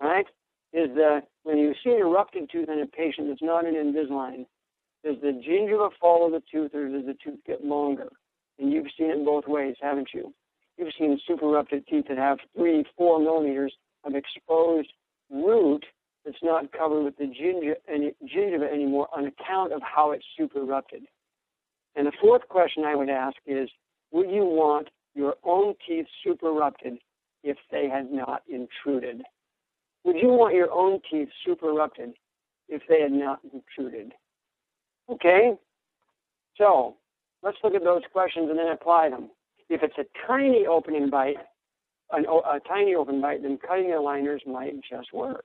[0.00, 0.26] Right?
[0.72, 4.46] Is that when you see an erupted tooth in a patient that's not an Invisalign,
[5.04, 8.08] does the gingiva follow the tooth or does the tooth get longer?
[8.58, 10.32] And you've seen it both ways, haven't you?
[10.76, 14.92] You've seen super erupted teeth that have three, four millimeters of exposed
[15.30, 15.84] root
[16.24, 20.60] that's not covered with the gingiva, any, gingiva anymore on account of how it's super
[20.60, 21.02] erupted.
[21.96, 23.68] And the fourth question I would ask is,
[24.12, 26.98] would you want your own teeth super erupted
[27.42, 29.22] if they had not intruded?
[30.04, 32.14] Would you want your own teeth super erupted
[32.68, 34.12] if they had not protruded?
[35.10, 35.54] Okay,
[36.56, 36.96] so
[37.42, 39.30] let's look at those questions and then apply them.
[39.68, 41.36] If it's a tiny opening bite,
[42.12, 45.44] an, a tiny open bite, then cutting the aligners might just work.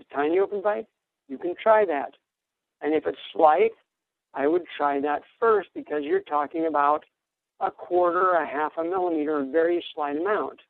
[0.00, 0.86] A tiny open bite,
[1.28, 2.12] you can try that.
[2.80, 3.72] And if it's slight,
[4.34, 7.04] I would try that first because you're talking about
[7.60, 10.60] a quarter, a half a millimeter, a very slight amount.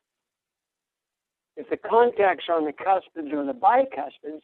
[1.55, 4.41] If the contacts on the cuspids or the bicuspids,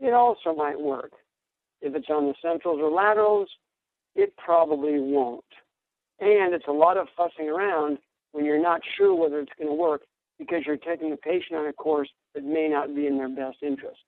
[0.00, 1.12] it also might work.
[1.80, 3.48] If it's on the centrals or laterals,
[4.14, 5.44] it probably won't.
[6.20, 7.98] And it's a lot of fussing around
[8.32, 10.02] when you're not sure whether it's going to work
[10.38, 13.58] because you're taking the patient on a course that may not be in their best
[13.62, 14.00] interest.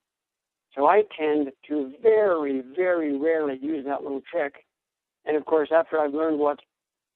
[0.75, 4.65] So I tend to very, very rarely use that little trick.
[5.25, 6.59] And of course, after I've learned what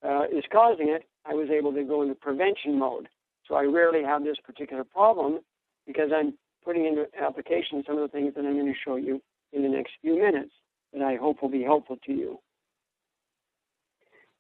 [0.04, 3.08] uh, is causing it, I was able to go into prevention mode.
[3.52, 5.40] So I rarely have this particular problem
[5.86, 9.22] because I'm putting into application some of the things that I'm going to show you
[9.52, 10.54] in the next few minutes
[10.94, 12.40] that I hope will be helpful to you.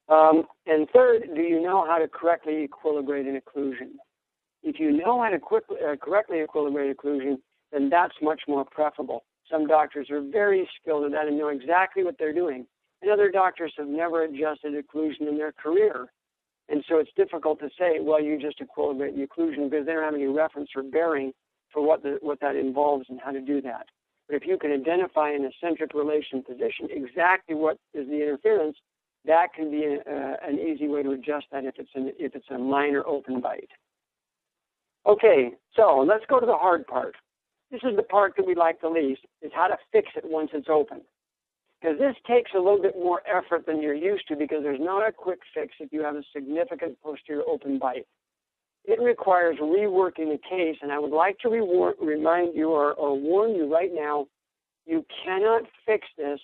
[0.07, 3.95] Um, and third, do you know how to correctly equilibrate an occlusion?
[4.63, 7.35] If you know how to quickly, uh, correctly equilibrate occlusion,
[7.73, 9.25] then that's much more preferable.
[9.51, 12.65] Some doctors are very skilled at that and know exactly what they're doing.
[13.01, 16.07] And other doctors have never adjusted occlusion in their career.
[16.71, 20.03] And so it's difficult to say, well, you just equilibrate the occlusion because they don't
[20.03, 21.33] have any reference or bearing
[21.73, 23.87] for what, the, what that involves and how to do that.
[24.27, 28.77] But if you can identify an eccentric relation position exactly what is the interference,
[29.25, 32.35] that can be a, uh, an easy way to adjust that if it's, an, if
[32.35, 33.69] it's a minor open bite.
[35.05, 37.15] Okay, so let's go to the hard part.
[37.69, 40.51] This is the part that we like the least, is how to fix it once
[40.53, 41.01] it's open.
[41.81, 45.07] Because this takes a little bit more effort than you're used to because there's not
[45.07, 48.05] a quick fix if you have a significant posterior open bite.
[48.85, 53.55] It requires reworking the case, and I would like to remind you or, or warn
[53.55, 54.27] you right now,
[54.85, 56.39] you cannot fix this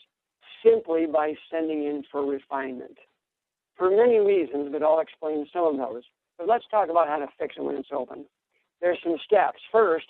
[0.64, 2.98] simply by sending in for refinement.
[3.76, 6.04] For many reasons, but I'll explain some of those.
[6.38, 8.26] But let's talk about how to fix it when it's open.
[8.82, 9.60] There's some steps.
[9.72, 10.06] First,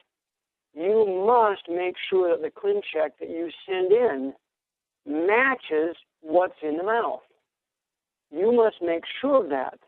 [0.73, 4.33] you must make sure that the ClinCheck that you send in
[5.07, 7.21] matches what's in the mouth.
[8.31, 9.79] You must make sure of that.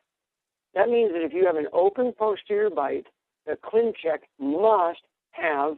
[0.73, 3.08] That means that if you have an open posterior bite,
[3.45, 5.01] the ClinCheck must
[5.32, 5.77] have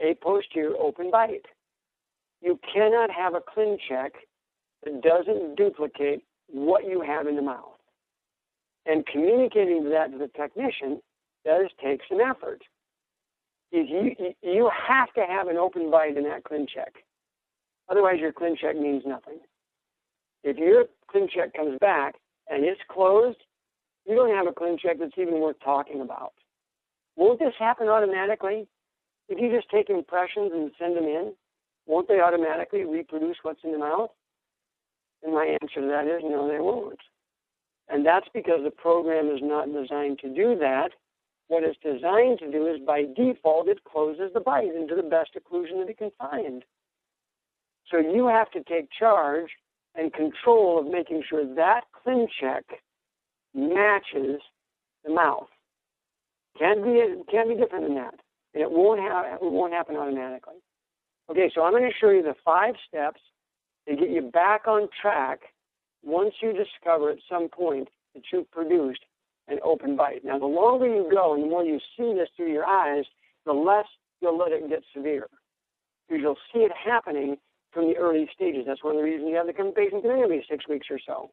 [0.00, 1.46] a posterior open bite.
[2.40, 4.10] You cannot have a ClinCheck
[4.84, 7.74] that doesn't duplicate what you have in the mouth.
[8.86, 11.02] And communicating that to the technician
[11.44, 12.62] does take some effort.
[13.70, 17.02] You, you have to have an open bite in that ClinCheck.
[17.88, 19.38] Otherwise, your ClinCheck means nothing.
[20.44, 22.16] If your ClinCheck comes back
[22.48, 23.38] and it's closed,
[24.06, 26.32] you don't have a ClinCheck that's even worth talking about.
[27.16, 28.68] Won't this happen automatically?
[29.28, 31.32] If you just take impressions and send them in,
[31.86, 34.10] won't they automatically reproduce what's in the mouth?
[35.22, 37.00] And my answer to that is no, they won't.
[37.88, 40.90] And that's because the program is not designed to do that.
[41.48, 45.30] What it's designed to do is by default, it closes the bite into the best
[45.34, 46.62] occlusion that it can find.
[47.90, 49.50] So you have to take charge
[49.94, 52.62] and control of making sure that ClinCheck
[53.54, 54.40] matches
[55.04, 55.48] the mouth.
[56.58, 58.14] Can't be can't be different than that.
[58.54, 60.56] And it won't it won't happen automatically.
[61.30, 63.20] Okay, so I'm going to show you the five steps
[63.88, 65.40] to get you back on track
[66.02, 69.00] once you discover at some point that you've produced
[69.48, 70.24] an open bite.
[70.24, 73.04] Now, the longer you go and the more you see this through your eyes,
[73.44, 73.86] the less
[74.20, 75.28] you'll let it get severe.
[76.08, 77.36] Because you'll see it happening
[77.72, 78.64] from the early stages.
[78.66, 81.30] That's one of the reasons you have the patient every six weeks or so,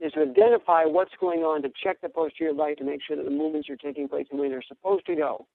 [0.00, 3.24] is to identify what's going on, to check the posterior bite, to make sure that
[3.24, 5.46] the movements are taking place the way they're supposed to go.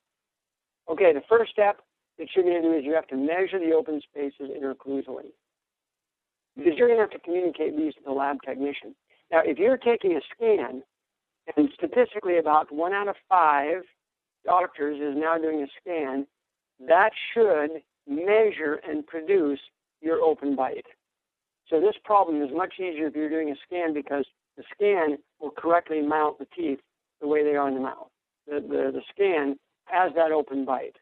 [0.90, 1.82] Okay, the first step
[2.18, 5.32] that you're going to do is you have to measure the open spaces interocclusally.
[6.58, 8.94] Because you're going to have to communicate these to the lab technician.
[9.32, 10.84] Now, if you're taking a scan,
[11.56, 13.84] and statistically about one out of five
[14.46, 16.28] doctors is now doing a scan,
[16.88, 19.60] that should measure and produce
[20.02, 20.86] your open bite.
[21.70, 24.26] So this problem is much easier if you're doing a scan because
[24.58, 26.80] the scan will correctly mount the teeth
[27.22, 28.10] the way they are in the mouth.
[28.48, 30.98] The, the, the scan has that open bite.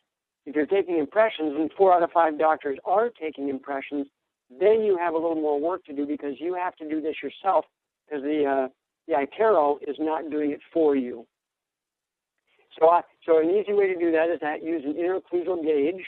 [0.46, 4.08] If you're taking impressions, and four out of five doctors are taking impressions,
[4.50, 7.16] then you have a little more work to do because you have to do this
[7.22, 7.66] yourself
[8.08, 8.68] because the uh,
[9.08, 11.26] the iTero is not doing it for you.
[12.80, 16.06] So, I, so an easy way to do that is to use an interocclusal gauge.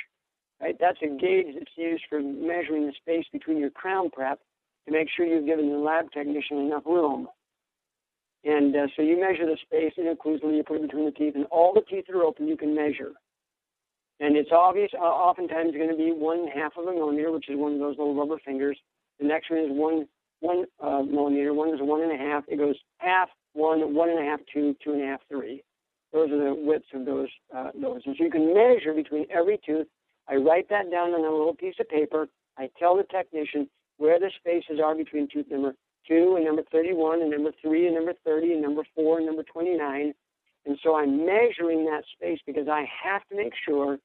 [0.62, 4.40] Right, that's a gauge that's used for measuring the space between your crown prep
[4.86, 7.28] to make sure you've given the lab technician enough room.
[8.44, 11.46] And uh, so you measure the space interocclusally, you put it between the teeth, and
[11.46, 13.12] all the teeth that are open you can measure.
[14.20, 17.50] And it's obvious, uh, oftentimes it's going to be one half of a millimeter, which
[17.50, 18.78] is one of those little rubber fingers.
[19.20, 20.08] The next one is one
[20.42, 22.44] one uh, millimeter, one is one and a half.
[22.48, 25.64] It goes half, one, one and a half, two, two and a half, three.
[26.14, 28.02] Those are the widths of those uh, those.
[28.06, 29.88] And so you can measure between every tooth.
[30.32, 32.30] I write that down on a little piece of paper.
[32.58, 35.74] I tell the technician where the spaces are between tooth number
[36.08, 39.44] two and number 31 and number three and number 30 and number four and number
[39.44, 40.14] 29.
[40.66, 43.98] And so I'm measuring that space because I have to make sure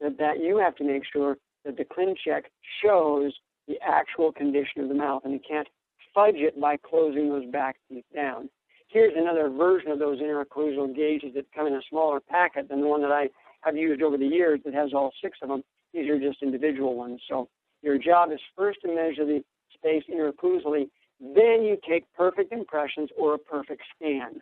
[0.00, 2.44] that, that you have to make sure that the ClinCheck
[2.82, 3.32] shows
[3.68, 5.68] the actual condition of the mouth and you can't
[6.14, 8.48] fudge it by closing those back teeth down.
[8.88, 12.86] Here's another version of those interocclusal gauges that come in a smaller packet than the
[12.86, 13.28] one that I
[13.62, 15.62] have used over the years that has all six of them.
[15.94, 17.22] These are just individual ones.
[17.28, 17.48] So
[17.82, 19.42] your job is first to measure the
[19.72, 20.88] space interocclusally,
[21.20, 24.40] then you take perfect impressions or a perfect scan.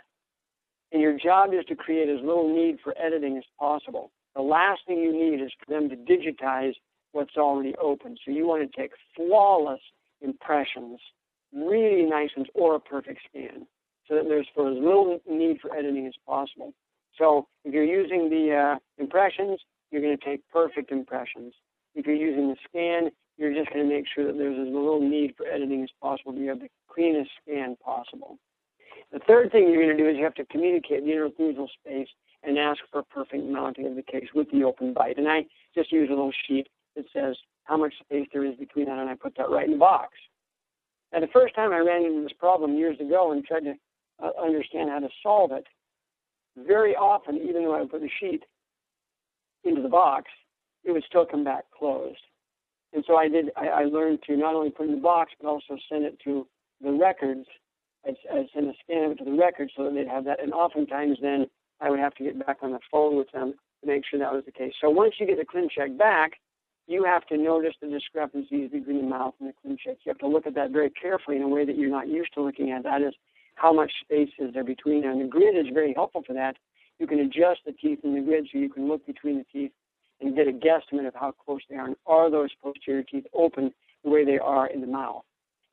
[0.90, 4.10] And your job is to create as little need for editing as possible.
[4.34, 6.72] The last thing you need is for them to digitize
[7.12, 8.16] what's already open.
[8.24, 9.80] So you want to take flawless
[10.22, 10.98] impressions
[11.52, 13.66] really nice ones or a perfect scan
[14.08, 16.72] so that there's for as little need for editing as possible.
[17.18, 19.60] So if you're using the uh, impressions,
[19.92, 21.54] you're going to take perfect impressions.
[21.94, 25.00] If you're using the scan, you're just going to make sure that there's as little
[25.00, 26.34] need for editing as possible.
[26.34, 28.38] You have the cleanest scan possible.
[29.12, 32.08] The third thing you're going to do is you have to communicate the interocclusal space
[32.42, 35.18] and ask for perfect mounting of the case with the open bite.
[35.18, 38.86] And I just use a little sheet that says how much space there is between
[38.86, 40.10] that, and I put that right in the box.
[41.12, 43.74] Now, the first time I ran into this problem years ago and tried to
[44.22, 45.66] uh, understand how to solve it,
[46.56, 48.44] very often, even though I put the sheet
[49.64, 50.30] into the box,
[50.84, 52.20] it would still come back closed.
[52.92, 53.50] And so I did.
[53.56, 56.18] I, I learned to not only put it in the box, but also send it
[56.24, 56.46] to
[56.82, 57.46] the records.
[58.06, 60.42] I'd, I'd send a scan of it to the records so that they'd have that.
[60.42, 61.46] And oftentimes, then
[61.80, 64.32] I would have to get back on the phone with them to make sure that
[64.32, 64.72] was the case.
[64.80, 66.32] So once you get the ClinCheck back,
[66.86, 69.96] you have to notice the discrepancies between the mouth and the ClinCheck.
[70.04, 72.34] You have to look at that very carefully in a way that you're not used
[72.34, 72.82] to looking at.
[72.82, 73.14] That is,
[73.54, 75.12] how much space is there between them.
[75.12, 76.56] And the grid is very helpful for that.
[76.98, 79.72] You can adjust the teeth in the grid so you can look between the teeth
[80.20, 81.86] and get a guesstimate of how close they are.
[81.86, 83.72] And are those posterior teeth open
[84.04, 85.24] the way they are in the mouth?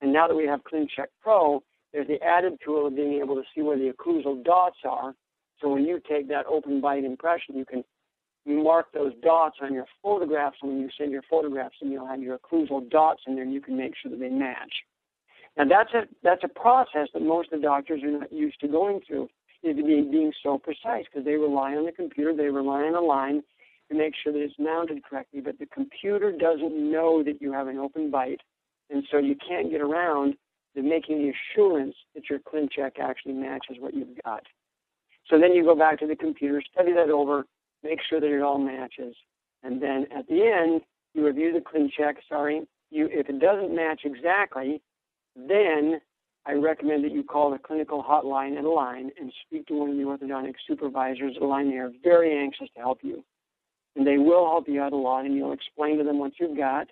[0.02, 1.62] And now that we have ClinCheck Pro,
[1.94, 5.14] there's the added tool of being able to see where the occlusal dots are.
[5.62, 7.84] So when you take that open bite impression, you can
[8.46, 10.58] mark those dots on your photographs.
[10.62, 13.54] And when you send your photographs, and you'll have your occlusal dots in there, and
[13.54, 14.74] you can make sure that they match.
[15.58, 18.68] Now that's a that's a process that most of the doctors are not used to
[18.68, 19.28] going through,
[19.64, 23.44] is being being so precise because they rely on the computer, they rely on Align
[23.90, 25.42] to make sure that it's mounted correctly.
[25.42, 28.42] But the computer doesn't know that you have an open bite,
[28.90, 30.36] and so you can't get around
[30.76, 34.44] to making the assurance that your ClinCheck actually matches what you've got.
[35.30, 37.46] So then you go back to the computer, study that over,
[37.84, 39.16] make sure that it all matches.
[39.64, 40.82] And then at the end,
[41.14, 42.16] you review the ClinCheck.
[42.28, 44.82] Sorry, you if it doesn't match exactly,
[45.36, 46.00] then
[46.46, 49.98] I recommend that you call the clinical hotline at Align and speak to one of
[49.98, 51.70] the orthodontic supervisors at Align.
[51.70, 53.24] They are very anxious to help you.
[53.96, 56.58] And they will help you out a lot, and you'll explain to them what you've
[56.58, 56.88] got.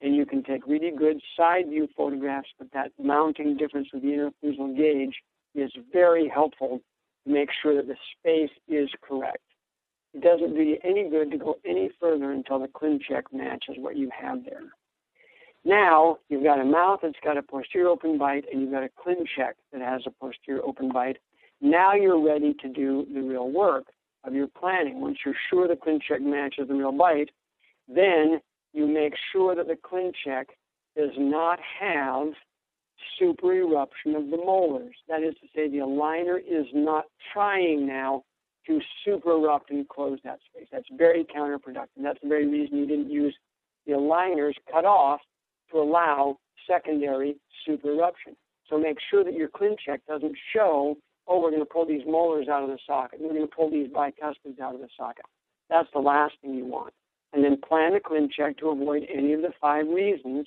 [0.00, 4.08] And you can take really good side view photographs, but that mounting difference with the
[4.08, 5.14] interocclusal gauge
[5.54, 6.80] is very helpful
[7.26, 9.42] to make sure that the space is correct.
[10.14, 13.96] It doesn't do you any good to go any further until the ClinCheck matches what
[13.96, 14.62] you have there.
[15.64, 18.88] Now you've got a mouth that's got a posterior open bite, and you've got a
[18.88, 21.18] ClinCheck that has a posterior open bite.
[21.60, 23.86] Now you're ready to do the real work
[24.24, 25.00] of your planning.
[25.00, 27.30] Once you're sure the ClinCheck matches the real bite,
[27.88, 28.40] then
[28.72, 30.46] you make sure that the ClinCheck
[30.96, 32.28] does not have
[33.18, 34.94] super eruption of the molars.
[35.08, 38.24] That is to say, the aligner is not trying now
[38.66, 40.68] to super erupt and close that space.
[40.70, 42.02] That's very counterproductive.
[42.02, 43.34] That's the very reason you didn't use
[43.86, 45.20] the aligners cut off
[45.70, 48.36] to allow secondary super eruption.
[48.68, 50.96] So make sure that your ClinCheck doesn't show,
[51.26, 53.20] oh, we're going to pull these molars out of the socket.
[53.20, 55.24] We're going to pull these bicuspids out of the socket.
[55.70, 56.92] That's the last thing you want.
[57.32, 60.46] And then plan a ClinCheck to avoid any of the five reasons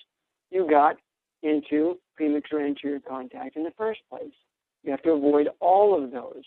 [0.49, 0.97] you got
[1.43, 4.33] into premature anterior contact in the first place.
[4.83, 6.43] You have to avoid all of those.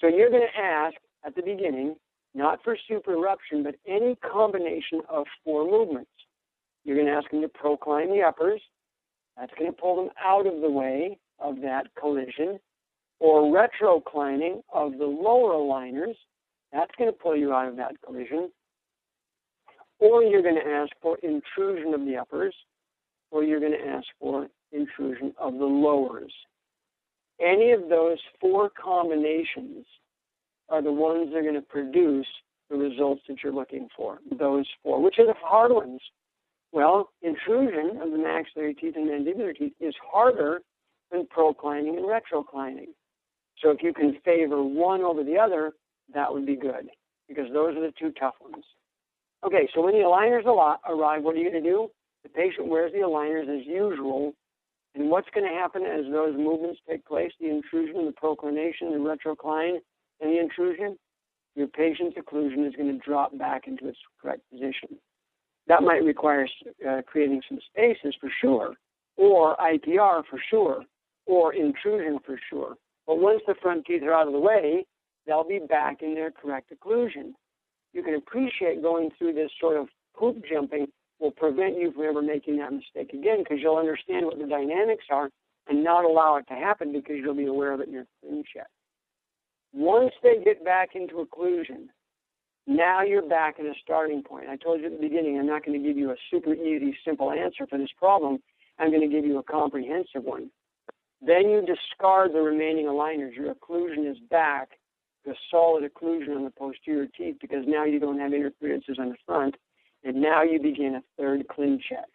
[0.00, 1.96] So you're going to ask at the beginning,
[2.34, 6.10] not for supereruption, but any combination of four movements.
[6.84, 8.60] You're going to ask them to procline the uppers.
[9.36, 12.58] That's going to pull them out of the way of that collision.
[13.18, 16.14] Or retroclining of the lower aligners.
[16.72, 18.50] That's going to pull you out of that collision.
[19.98, 22.54] Or you're going to ask for intrusion of the uppers.
[23.30, 26.32] Or you're going to ask for intrusion of the lowers.
[27.40, 29.86] Any of those four combinations
[30.68, 32.26] are the ones that are going to produce
[32.70, 34.18] the results that you're looking for.
[34.38, 36.00] Those four, which are the hard ones.
[36.72, 40.62] Well, intrusion of the maxillary teeth and mandibular teeth is harder
[41.10, 42.94] than proclining and retroclining.
[43.58, 45.72] So if you can favor one over the other,
[46.14, 46.88] that would be good
[47.28, 48.64] because those are the two tough ones.
[49.44, 51.88] Okay, so when the aligners arrive, what are you going to do?
[52.22, 54.34] The patient wears the aligners as usual,
[54.94, 58.98] and what's going to happen as those movements take place, the intrusion, the proclination, the
[58.98, 59.78] retrocline,
[60.20, 60.98] and the intrusion?
[61.54, 64.98] Your patient's occlusion is going to drop back into its correct position.
[65.70, 66.48] That might require
[66.84, 68.74] uh, creating some spaces for sure,
[69.16, 70.82] or IPR for sure,
[71.26, 72.74] or intrusion for sure.
[73.06, 74.84] But once the front teeth are out of the way,
[75.28, 77.34] they'll be back in their correct occlusion.
[77.92, 80.88] You can appreciate going through this sort of hoop jumping
[81.20, 85.04] will prevent you from ever making that mistake again because you'll understand what the dynamics
[85.08, 85.30] are
[85.68, 88.42] and not allow it to happen because you'll be aware of it in your clean
[88.52, 88.66] check.
[89.72, 91.86] Once they get back into occlusion,
[92.66, 94.48] now you're back at a starting point.
[94.48, 96.96] I told you at the beginning, I'm not going to give you a super easy,
[97.04, 98.38] simple answer for this problem.
[98.78, 100.50] I'm going to give you a comprehensive one.
[101.20, 103.34] Then you discard the remaining aligners.
[103.34, 104.70] Your occlusion is back
[105.26, 109.16] to solid occlusion on the posterior teeth because now you don't have interferences on the
[109.26, 109.56] front.
[110.02, 112.08] And now you begin a third ClinCheck,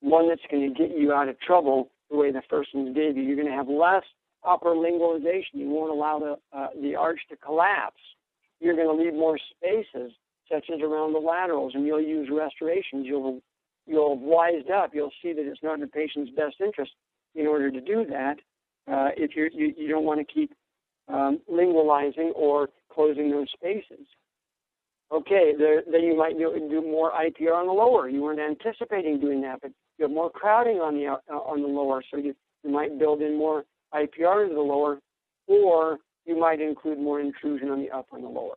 [0.00, 3.16] one that's going to get you out of trouble the way the first one gave
[3.16, 3.22] you.
[3.22, 4.04] You're going to have less
[4.42, 5.60] upper lingualization.
[5.60, 8.00] You won't allow the, uh, the arch to collapse.
[8.60, 10.12] You're going to leave more spaces,
[10.50, 13.06] such as around the laterals, and you'll use restorations.
[13.06, 13.40] You'll
[13.86, 14.90] you'll have up.
[14.94, 16.92] You'll see that it's not in the patient's best interest
[17.34, 18.36] in order to do that.
[18.90, 20.52] Uh, if you you don't want to keep
[21.08, 24.06] um, lingualizing or closing those spaces.
[25.12, 28.08] Okay, there, then you might do, do more IPR on the lower.
[28.08, 31.68] You weren't anticipating doing that, but you have more crowding on the uh, on the
[31.68, 35.00] lower, so you, you might build in more IPR into the lower,
[35.48, 35.98] or
[36.30, 38.54] you might include more intrusion on the upper and the lower.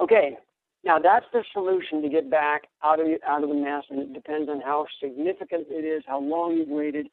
[0.00, 0.36] Okay,
[0.84, 4.12] now that's the solution to get back out of out of the mess, and it
[4.12, 7.06] depends on how significant it is, how long you've waited.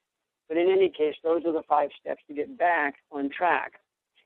[0.48, 3.74] But in any case, those are the five steps to get back on track.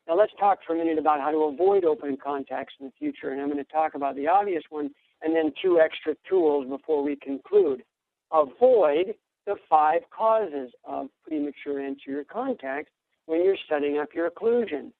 [0.08, 3.32] Now let's talk for a minute about how to avoid open contacts in the future,
[3.32, 4.92] and I'm going to talk about the obvious one
[5.22, 7.84] and then two extra tools before we conclude.
[8.32, 12.90] Avoid the five causes of premature anterior contact
[13.26, 14.92] when you're setting up your occlusion.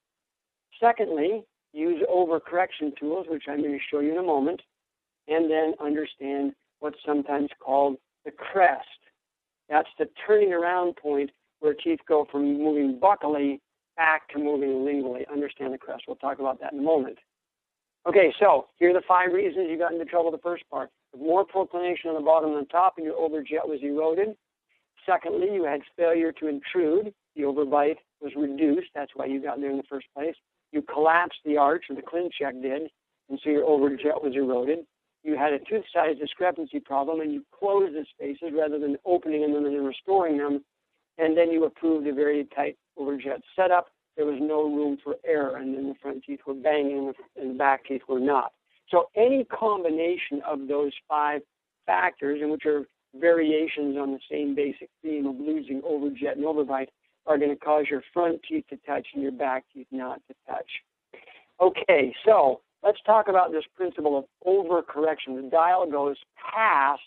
[0.80, 1.44] Secondly,
[1.74, 4.62] use overcorrection tools, which I'm going to show you in a moment,
[5.28, 8.88] and then understand what's sometimes called the crest.
[9.70, 13.60] That's the turning around point where teeth go from moving buccally
[13.96, 15.24] back to moving lingually.
[15.32, 16.04] Understand the crest.
[16.08, 17.20] We'll talk about that in a moment.
[18.06, 20.90] Okay, so here are the five reasons you got into trouble the first part.
[21.18, 24.36] More proclination on the bottom than the top, and your overjet was eroded.
[25.06, 27.14] Secondly, you had failure to intrude.
[27.36, 28.90] The overbite was reduced.
[28.94, 30.36] That's why you got there in the first place.
[30.72, 32.90] You collapsed the arch, or the ClinCheck did,
[33.30, 34.80] and so your overjet was eroded.
[35.24, 39.42] You had a tooth size discrepancy problem, and you closed the spaces rather than opening
[39.42, 40.64] them and then restoring them.
[41.18, 43.88] And then you approved a very tight overjet setup.
[44.18, 47.56] There was no room for error, and then the front teeth were banging and the
[47.56, 48.52] back teeth were not.
[48.90, 51.42] So any combination of those five
[51.86, 56.88] factors, and which are variations on the same basic theme of losing overjet and overbite,
[57.26, 60.36] are going to cause your front teeth to touch and your back teeth not to
[60.48, 60.70] touch.
[61.62, 65.42] Okay, so let's talk about this principle of overcorrection.
[65.42, 66.18] The dial goes
[66.54, 67.02] past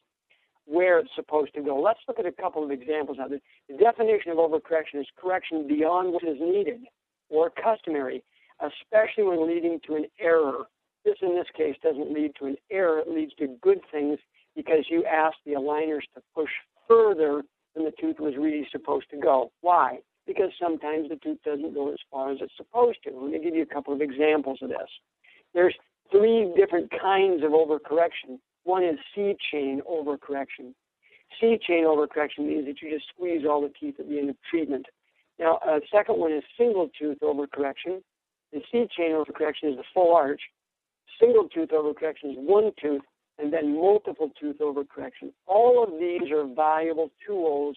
[0.64, 1.80] where it's supposed to go.
[1.80, 3.42] Let's look at a couple of examples it.
[3.68, 6.80] The definition of overcorrection is correction beyond what is needed
[7.28, 8.22] or customary,
[8.60, 10.64] especially when leading to an error.
[11.04, 12.98] This, in this case, doesn't lead to an error.
[12.98, 14.18] It leads to good things
[14.56, 16.50] because you ask the aligners to push
[16.88, 17.42] further
[18.00, 19.50] tooth was really supposed to go.
[19.60, 19.98] Why?
[20.26, 23.10] Because sometimes the tooth doesn't go as far as it's supposed to.
[23.10, 24.88] Let me give you a couple of examples of this.
[25.54, 25.74] There's
[26.10, 28.38] three different kinds of overcorrection.
[28.64, 30.74] One is C chain overcorrection.
[31.40, 34.36] C chain overcorrection means that you just squeeze all the teeth at the end of
[34.48, 34.86] treatment.
[35.38, 38.02] Now, a uh, second one is single tooth overcorrection.
[38.52, 40.40] The C chain overcorrection is the full arch.
[41.20, 43.02] Single tooth overcorrection is one tooth
[43.38, 45.32] and then multiple tooth overcorrection.
[45.46, 47.76] All of these are valuable tools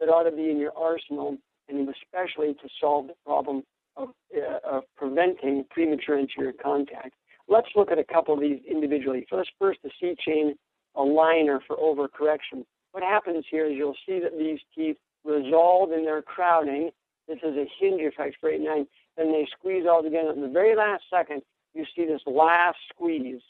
[0.00, 1.38] that ought to be in your arsenal,
[1.68, 3.62] and especially to solve the problem
[3.96, 7.14] of, uh, of preventing premature anterior contact.
[7.48, 9.26] Let's look at a couple of these individually.
[9.30, 10.56] First, first the C-chain
[10.96, 12.64] aligner for overcorrection.
[12.92, 16.90] What happens here is you'll see that these teeth resolve in their crowding.
[17.28, 18.86] This is a hinge effect for 8 9.
[19.16, 20.32] Then they squeeze all together.
[20.32, 21.42] In the very last second,
[21.74, 23.40] you see this last squeeze.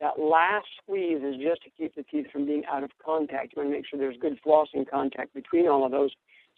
[0.00, 3.52] That last squeeze is just to keep the teeth from being out of contact.
[3.54, 6.10] You want to make sure there's good flossing contact between all of those.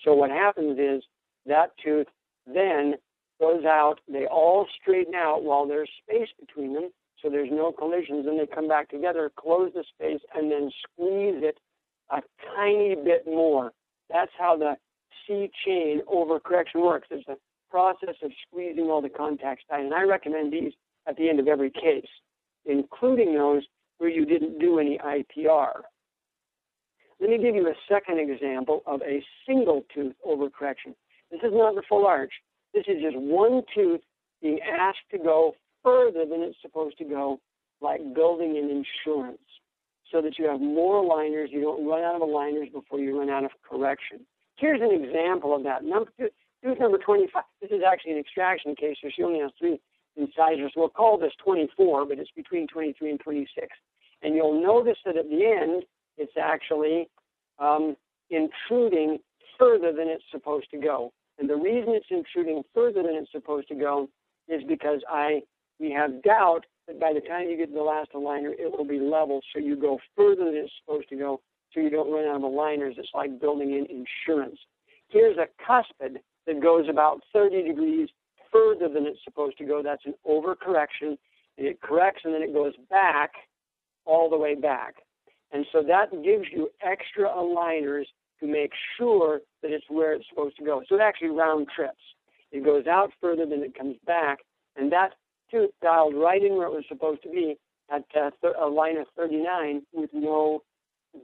[0.05, 1.03] So what happens is
[1.47, 2.07] that tooth
[2.47, 2.95] then
[3.41, 6.91] goes out, they all straighten out while there's space between them,
[7.21, 11.43] so there's no collisions, and they come back together, close the space, and then squeeze
[11.43, 11.59] it
[12.11, 12.23] a
[12.55, 13.73] tiny bit more.
[14.09, 14.77] That's how the
[15.27, 17.09] C chain overcorrection works.
[17.11, 17.37] It's a
[17.71, 20.73] process of squeezing all the contacts tight, and I recommend these
[21.09, 22.07] at the end of every case,
[22.67, 23.63] including those
[23.99, 25.83] where you didn't do any IPR.
[27.21, 30.95] Let me give you a second example of a single tooth overcorrection.
[31.31, 32.33] This is not the full arch.
[32.75, 34.01] This is just one tooth
[34.41, 35.55] being asked to go
[35.85, 37.41] further than it's supposed to go,
[37.81, 39.39] like building an insurance,
[40.11, 41.51] so that you have more aligners.
[41.51, 44.21] You don't run out of aligners before you run out of correction.
[44.57, 45.85] Here's an example of that.
[45.85, 47.43] Number tooth number 25.
[47.61, 49.81] This is actually an extraction case, so she only has three
[50.17, 50.73] incisors.
[50.77, 53.69] We'll call this 24, but it's between 23 and 26.
[54.23, 55.85] And you'll notice that at the end,
[56.17, 57.09] it's actually
[57.59, 57.97] um,
[58.31, 59.19] intruding
[59.59, 61.13] further than it's supposed to go.
[61.39, 64.09] And the reason it's intruding further than it's supposed to go
[64.49, 65.43] is because I
[65.81, 68.85] we have doubt that by the time you get to the last aligner, it will
[68.85, 71.41] be level, so you go further than it's supposed to go,
[71.73, 72.99] so you don't run out of aligners.
[72.99, 74.59] It's like building in insurance.
[75.09, 78.09] Here's a cuspid that goes about 30 degrees
[78.53, 79.83] further than it's supposed to go.
[79.83, 81.17] That's an overcorrection,
[81.59, 83.33] and it corrects and then it goes back
[84.05, 84.97] all the way back.
[85.53, 88.07] And so that gives you extra aligners
[88.41, 90.83] to make sure that it's where it's supposed to go.
[90.89, 92.01] So it actually round trips.
[92.51, 94.39] It goes out further than it comes back,
[94.77, 95.13] and that
[95.51, 97.57] tooth dialed right in where it was supposed to be
[97.91, 100.63] at uh, th- a line of 39 with no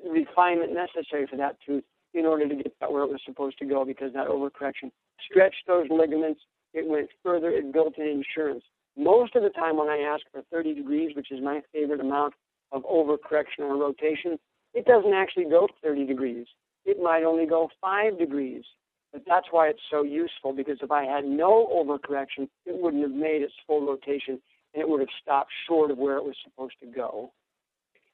[0.06, 3.64] refinement necessary for that tooth in order to get that where it was supposed to
[3.64, 4.90] go because that overcorrection
[5.30, 6.40] stretched those ligaments.
[6.74, 7.50] It went further.
[7.50, 8.64] It built in insurance.
[8.96, 12.34] Most of the time when I ask for 30 degrees, which is my favorite amount
[12.72, 14.38] of overcorrection or rotation,
[14.74, 16.46] it doesn't actually go 30 degrees
[16.88, 18.64] it might only go five degrees.
[19.12, 23.12] But that's why it's so useful because if I had no overcorrection, it wouldn't have
[23.12, 24.40] made its full rotation
[24.74, 27.32] and it would have stopped short of where it was supposed to go.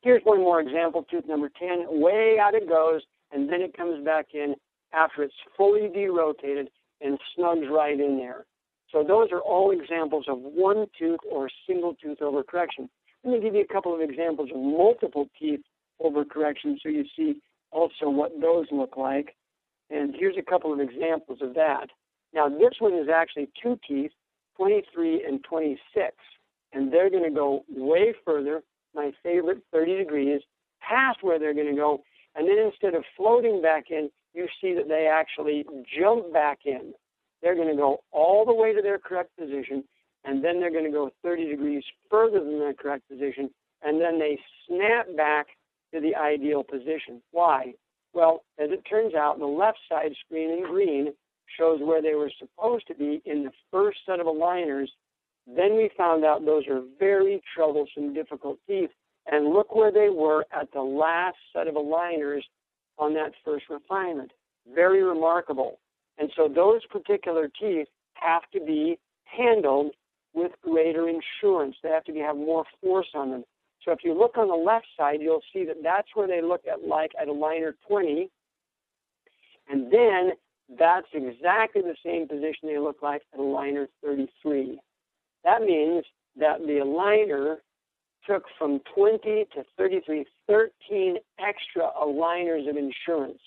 [0.03, 1.87] Here's one more example, tooth number 10.
[1.89, 3.03] Way out it goes,
[3.33, 4.55] and then it comes back in
[4.93, 6.67] after it's fully derotated
[7.05, 8.47] and snugs right in there.
[8.91, 12.89] So those are all examples of one tooth or single tooth overcorrection.
[13.23, 15.61] Let me give you a couple of examples of multiple teeth
[16.03, 17.41] overcorrection so you see
[17.71, 19.37] also what those look like.
[19.91, 21.89] And here's a couple of examples of that.
[22.33, 24.11] Now, this one is actually two teeth,
[24.57, 26.17] 23 and 26,
[26.73, 28.63] and they're going to go way further,
[28.95, 30.41] my favorite, 30 degrees,
[30.81, 32.03] past where they're going to go.
[32.35, 35.65] And then instead of floating back in, you see that they actually
[35.99, 36.93] jump back in.
[37.43, 39.85] They're going to go all the way to their correct position,
[40.25, 43.51] and then they're going to go 30 degrees further than their correct position,
[43.83, 45.47] and then they snap back
[45.93, 47.23] to the ideal position.
[47.31, 47.75] Why?
[48.13, 51.13] Well, as it turns out, the left side screen in green
[51.59, 54.87] shows where they were supposed to be in the first set of aligners.
[55.47, 58.91] Then we found out those are very troublesome, difficult teeth.
[59.27, 62.43] And look where they were at the last set of aligners
[62.99, 64.33] on that first refinement.
[64.75, 65.79] Very remarkable.
[66.19, 69.93] And so those particular teeth have to be handled
[70.33, 71.77] with greater insurance.
[71.83, 73.45] They have to be, have more force on them.
[73.85, 76.63] So if you look on the left side, you'll see that that's where they look
[76.71, 78.31] at like at aligner 20.
[79.69, 80.33] And then
[80.79, 84.79] that's exactly the same position they look like at aligner 33.
[85.45, 86.05] That means
[86.37, 87.57] that the aligner
[88.27, 89.19] took from 20
[89.55, 93.41] to 33, 13 extra aligners of insurance.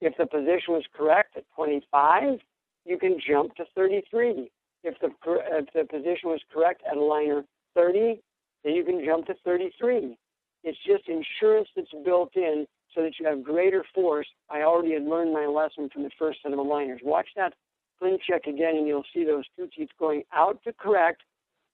[0.00, 2.38] If the position was correct at 25,
[2.84, 4.50] you can jump to 33.
[4.82, 7.44] If the, if the position was correct at aligner
[7.74, 8.20] 30,
[8.62, 10.16] then you can jump to 33.
[10.62, 14.26] It's just insurance that's built in so that you have greater force.
[14.50, 17.02] I already had learned my lesson from the first set of aligners.
[17.02, 17.54] Watch that
[18.00, 21.22] ClinCheck again, and you'll see those two teeth going out to correct,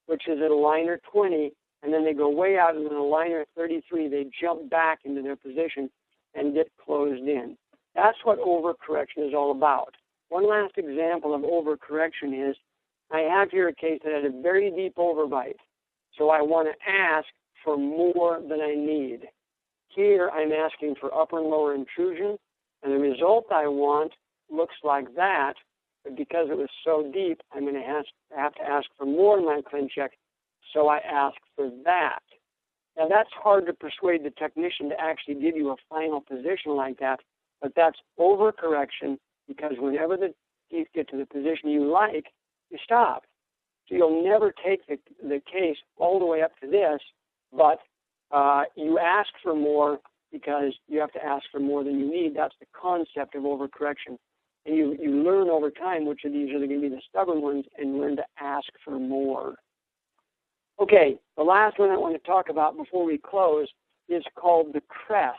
[0.07, 1.53] which is at aligner 20,
[1.83, 5.37] and then they go way out, and then at 33, they jump back into their
[5.37, 5.91] position
[6.35, 7.57] and get closed in.
[7.95, 9.95] That's what overcorrection is all about.
[10.29, 12.57] One last example of overcorrection is
[13.11, 15.57] I have here a case that had a very deep overbite.
[16.17, 17.27] So I want to ask
[17.65, 19.29] for more than I need.
[19.89, 22.39] Here I'm asking for upper and lower intrusion,
[22.83, 24.13] and the result I want
[24.51, 25.55] looks like that,
[26.05, 28.05] but because it was so deep, I'm going to
[28.37, 30.11] have to ask for more in my ClinCheck,
[30.73, 32.21] so I ask for that.
[32.97, 36.99] Now that's hard to persuade the technician to actually give you a final position like
[36.99, 37.21] that,
[37.61, 39.19] but that's overcorrection
[39.49, 40.35] because whenever the
[40.71, 42.27] teeth get to the position you like,
[42.71, 43.25] you stop.
[43.89, 47.01] So you'll never take the, the case all the way up to this,
[47.53, 47.81] but
[48.31, 49.99] uh, you ask for more
[50.33, 52.37] because you have to ask for more than you need.
[52.37, 54.17] That's the concept of overcorrection.
[54.67, 57.43] And you, you learn over time which of these are going to be the stubborn
[57.43, 59.57] ones and learn to ask for more.
[60.81, 63.69] Okay, the last one I want to talk about before we close
[64.09, 65.39] is called the crest.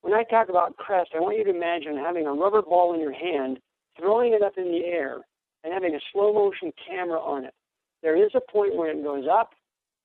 [0.00, 3.00] When I talk about crest, I want you to imagine having a rubber ball in
[3.00, 3.58] your hand,
[3.98, 5.18] throwing it up in the air,
[5.62, 7.52] and having a slow motion camera on it.
[8.02, 9.50] There is a point where it goes up,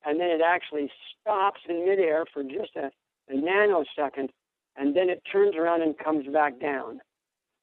[0.05, 0.91] and then it actually
[1.21, 2.91] stops in midair for just a,
[3.29, 4.31] a nanosecond,
[4.75, 6.99] and then it turns around and comes back down.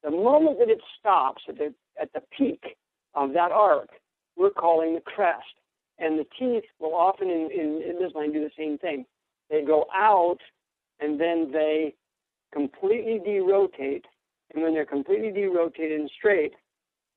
[0.02, 2.78] The moment that it stops at the, at the peak
[3.14, 3.90] of that arc,
[4.38, 5.44] we're calling the crest.
[5.98, 9.04] And the teeth will often in, in Invisalign do the same thing.
[9.50, 10.38] They go out
[11.00, 11.94] and then they
[12.52, 14.04] completely derotate.
[14.54, 16.54] And when they're completely derotated and straight,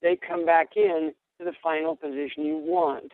[0.01, 3.11] they come back in to the final position you want.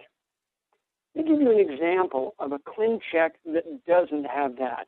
[1.16, 4.88] Let me give you an example of a ClinCheck that doesn't have that.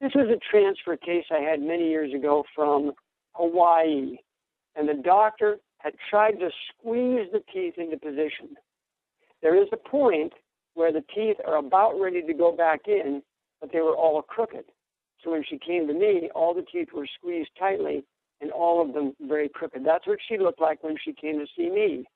[0.00, 2.92] This was a transfer case I had many years ago from
[3.32, 4.18] Hawaii,
[4.76, 8.56] and the doctor had tried to squeeze the teeth into position.
[9.46, 10.32] There is a point
[10.74, 13.22] where the teeth are about ready to go back in,
[13.60, 14.64] but they were all crooked.
[15.22, 18.02] So when she came to me, all the teeth were squeezed tightly
[18.40, 19.84] and all of them very crooked.
[19.84, 22.06] That's what she looked like when she came to see me.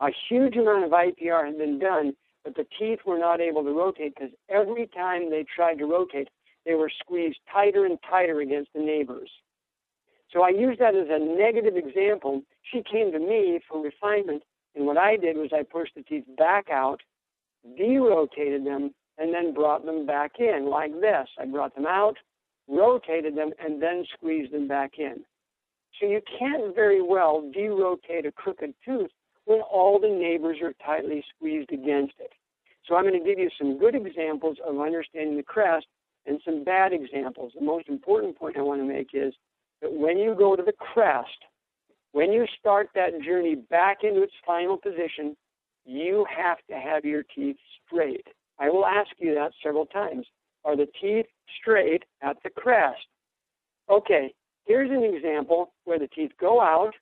[0.00, 2.12] A huge amount of IPR had been done,
[2.44, 6.28] but the teeth were not able to rotate because every time they tried to rotate,
[6.66, 9.30] they were squeezed tighter and tighter against the neighbors.
[10.30, 12.42] So I use that as a negative example.
[12.70, 14.42] She came to me for refinement,
[14.74, 17.00] and what I did was I pushed the teeth back out,
[17.78, 21.28] derotated them, and then brought them back in like this.
[21.38, 22.16] I brought them out,
[22.68, 25.24] rotated them, and then squeezed them back in.
[26.00, 29.10] So you can't very well derotate a crooked tooth
[29.44, 32.32] when all the neighbors are tightly squeezed against it.
[32.86, 35.86] So I'm going to give you some good examples of understanding the crest
[36.26, 37.52] and some bad examples.
[37.54, 39.34] The most important point I want to make is
[39.82, 41.28] that when you go to the crest,
[42.12, 45.36] when you start that journey back into its final position,
[45.84, 47.56] you have to have your teeth
[47.86, 48.26] straight.
[48.58, 50.26] I will ask you that several times.
[50.64, 51.26] Are the teeth
[51.60, 53.00] straight at the crest?
[53.90, 54.32] Okay,
[54.64, 56.92] here's an example where the teeth go out,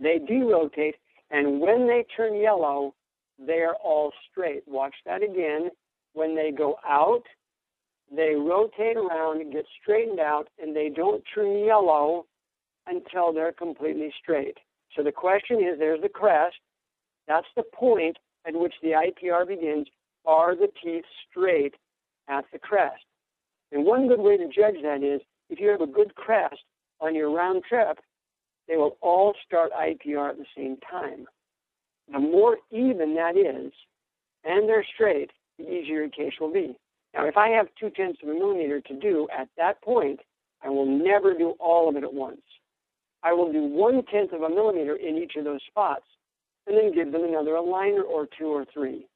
[0.00, 0.94] they derotate,
[1.30, 2.94] and when they turn yellow,
[3.38, 4.62] they are all straight.
[4.66, 5.70] Watch that again.
[6.14, 7.22] When they go out,
[8.14, 12.26] they rotate around and get straightened out, and they don't turn yellow
[12.86, 14.58] until they're completely straight.
[14.96, 16.56] So the question is there's the crest.
[17.26, 19.88] That's the point at which the IPR begins.
[20.26, 21.74] Are the teeth straight
[22.28, 23.04] at the crest?
[23.72, 25.20] And one good way to judge that is
[25.50, 26.62] if you have a good crest
[27.00, 27.98] on your round trip,
[28.68, 31.26] they will all start IPR at the same time.
[32.12, 33.72] The more even that is,
[34.44, 36.76] and they're straight, the easier your case will be.
[37.14, 40.20] Now, if I have two tenths of a millimeter to do at that point,
[40.62, 42.40] I will never do all of it at once.
[43.24, 46.04] I will do one tenth of a millimeter in each of those spots,
[46.66, 49.06] and then give them another aligner or two or three.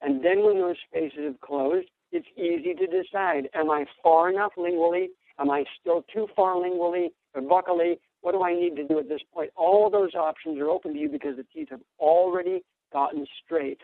[0.00, 4.52] And then when those spaces have closed, it's easy to decide, am I far enough
[4.56, 5.08] lingually?
[5.38, 7.98] Am I still too far lingually or buccally?
[8.22, 9.50] What do I need to do at this point?
[9.56, 13.80] All those options are open to you because the teeth have already gotten straight.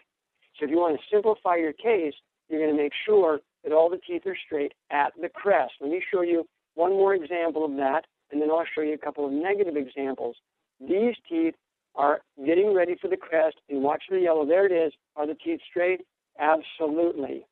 [0.58, 2.14] So if you want to simplify your case,
[2.48, 5.74] you're going to make sure that all the teeth are straight at the crest.
[5.80, 8.98] Let me show you one more example of that, and then I'll show you a
[8.98, 10.36] couple of negative examples.
[10.80, 11.54] These teeth
[11.94, 14.46] are getting ready for the crest, and watch the yellow.
[14.46, 14.92] There it is.
[15.16, 16.02] Are the teeth straight?
[16.38, 17.46] Absolutely.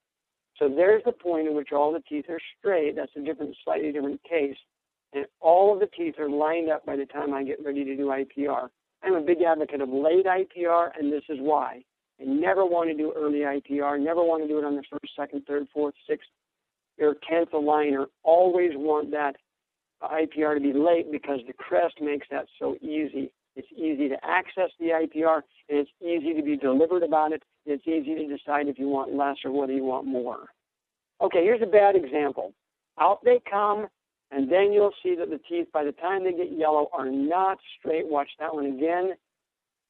[0.58, 2.94] So there's the point at which all the teeth are straight.
[2.96, 4.56] That's a different, slightly different case.
[5.12, 7.96] And all of the teeth are lined up by the time I get ready to
[7.96, 8.68] do IPR.
[9.02, 11.82] I'm a big advocate of late IPR, and this is why.
[12.20, 15.12] I never want to do early IPR, never want to do it on the first,
[15.16, 16.28] second, third, fourth, sixth,
[17.00, 18.06] or tenth aligner.
[18.22, 19.36] Always want that
[20.08, 23.30] IPR to be late because the crest makes that so easy.
[23.56, 27.42] It's easy to access the IPR, and it's easy to be delivered about it.
[27.66, 30.48] It's easy to decide if you want less or whether you want more.
[31.20, 32.52] Okay, here's a bad example.
[32.98, 33.86] Out they come,
[34.30, 37.58] and then you'll see that the teeth, by the time they get yellow, are not
[37.78, 38.08] straight.
[38.08, 39.12] Watch that one again.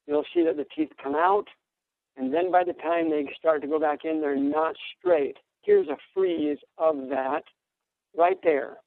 [0.07, 1.47] You'll see that the teeth come out,
[2.17, 5.37] and then by the time they start to go back in, they're not straight.
[5.63, 7.43] Here's a freeze of that
[8.15, 8.77] right there.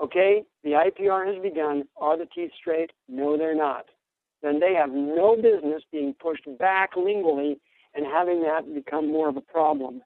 [0.00, 1.84] Okay, the IPR has begun.
[1.96, 2.90] Are the teeth straight?
[3.08, 3.86] No, they're not.
[4.42, 7.56] Then they have no business being pushed back lingually
[7.94, 10.02] and having that become more of a problem.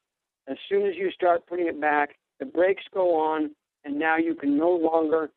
[0.46, 3.50] As soon as you start putting it back, the brakes go on,
[3.84, 5.30] and now you can no longer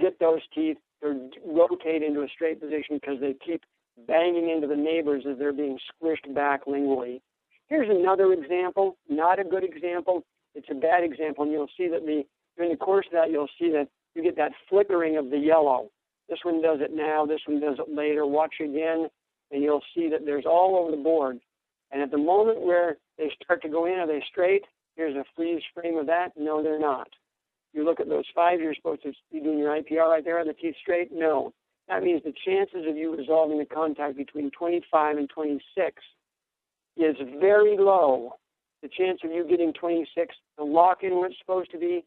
[0.00, 3.62] get those teeth to rotate into a straight position because they keep
[4.06, 7.20] banging into the neighbors as they're being squished back lingually.
[7.68, 10.24] Here's another example, not a good example.
[10.54, 12.24] It's a bad example, and you'll see that the
[12.56, 15.90] during the course of that, you'll see that you get that flickering of the yellow.
[16.28, 18.26] This one does it now, this one does it later.
[18.26, 19.08] Watch again,
[19.50, 21.38] and you'll see that there's all over the board.
[21.92, 24.64] And at the moment where they start to go in, are they straight?
[24.96, 26.30] Here's a freeze frame of that.
[26.36, 27.08] No, they're not.
[27.72, 30.38] You look at those five, you're supposed to be doing your IPR right there.
[30.38, 31.10] Are the teeth straight?
[31.12, 31.52] No.
[31.88, 36.02] That means the chances of you resolving the contact between 25 and 26
[36.96, 38.36] is very low.
[38.82, 42.04] The chance of you getting 26 to lock in where it's supposed to be,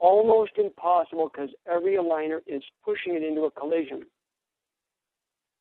[0.00, 4.02] almost impossible because every aligner is pushing it into a collision.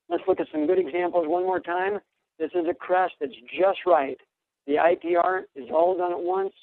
[0.09, 1.99] Let's look at some good examples one more time.
[2.39, 4.17] This is a crest that's just right.
[4.65, 6.53] The IPR is all done at once.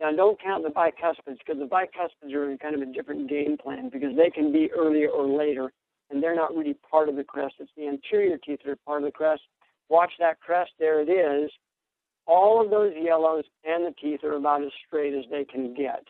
[0.00, 3.56] Now, don't count the bicuspids because the bicuspids are in kind of a different game
[3.56, 5.72] plan because they can be earlier or later,
[6.10, 7.54] and they're not really part of the crest.
[7.60, 9.42] It's the anterior teeth that are part of the crest.
[9.88, 10.72] Watch that crest.
[10.78, 11.50] There it is.
[12.26, 16.04] All of those yellows and the teeth are about as straight as they can get.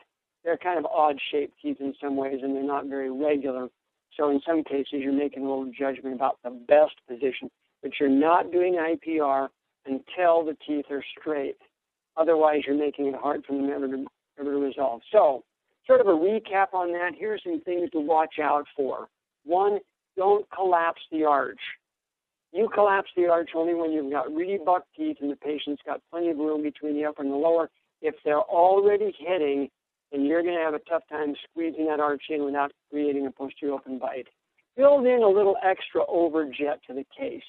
[0.45, 3.68] They're kind of odd shaped teeth in some ways, and they're not very regular.
[4.16, 7.51] So in some cases, you're making a little judgment about the best position,
[7.82, 9.49] but you're not doing IPR
[9.86, 11.57] until the teeth are straight.
[12.16, 14.07] Otherwise, you're making it hard for them ever to,
[14.38, 15.01] ever to resolve.
[15.11, 15.45] So,
[15.86, 17.12] sort of a recap on that.
[17.16, 19.09] Here are some things to watch out for.
[19.45, 19.78] One,
[20.16, 21.61] don't collapse the arch.
[22.53, 26.03] You collapse the arch only when you've got really buck teeth and the patient's got
[26.11, 27.70] plenty of room between the upper and the lower.
[28.03, 29.70] If they're already hitting,
[30.13, 33.31] then you're going to have a tough time squeezing that arch in without creating a
[33.31, 34.29] posterior open bite.
[34.77, 37.43] Build in a little extra overjet to the case.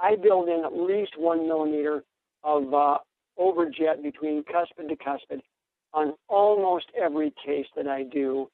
[0.00, 2.04] I build in at least one millimeter
[2.44, 2.98] of uh,
[3.38, 5.40] overjet between cuspid to cuspid
[5.92, 8.48] on almost every case that I do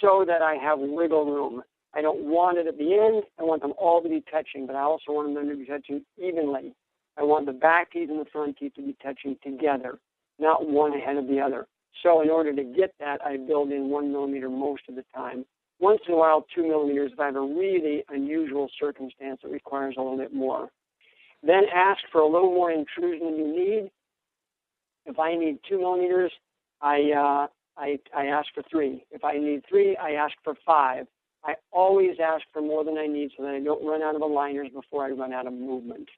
[0.00, 1.62] so that I have wiggle room.
[1.94, 3.24] I don't want it at the end.
[3.38, 6.04] I want them all to be touching, but I also want them to be touching
[6.16, 6.74] evenly.
[7.16, 9.98] I want the back teeth and the front teeth to be touching together,
[10.38, 11.66] not one ahead of the other.
[12.02, 15.44] So in order to get that, I build in one millimeter most of the time.
[15.80, 19.94] Once in a while, two millimeters if I have a really unusual circumstance that requires
[19.98, 20.70] a little bit more.
[21.42, 23.90] Then ask for a little more intrusion than you need.
[25.06, 26.32] If I need two millimeters,
[26.80, 29.04] I, uh, I, I ask for three.
[29.10, 31.06] If I need three, I ask for five.
[31.44, 34.22] I always ask for more than I need so that I don't run out of
[34.22, 36.08] aligners before I run out of movement.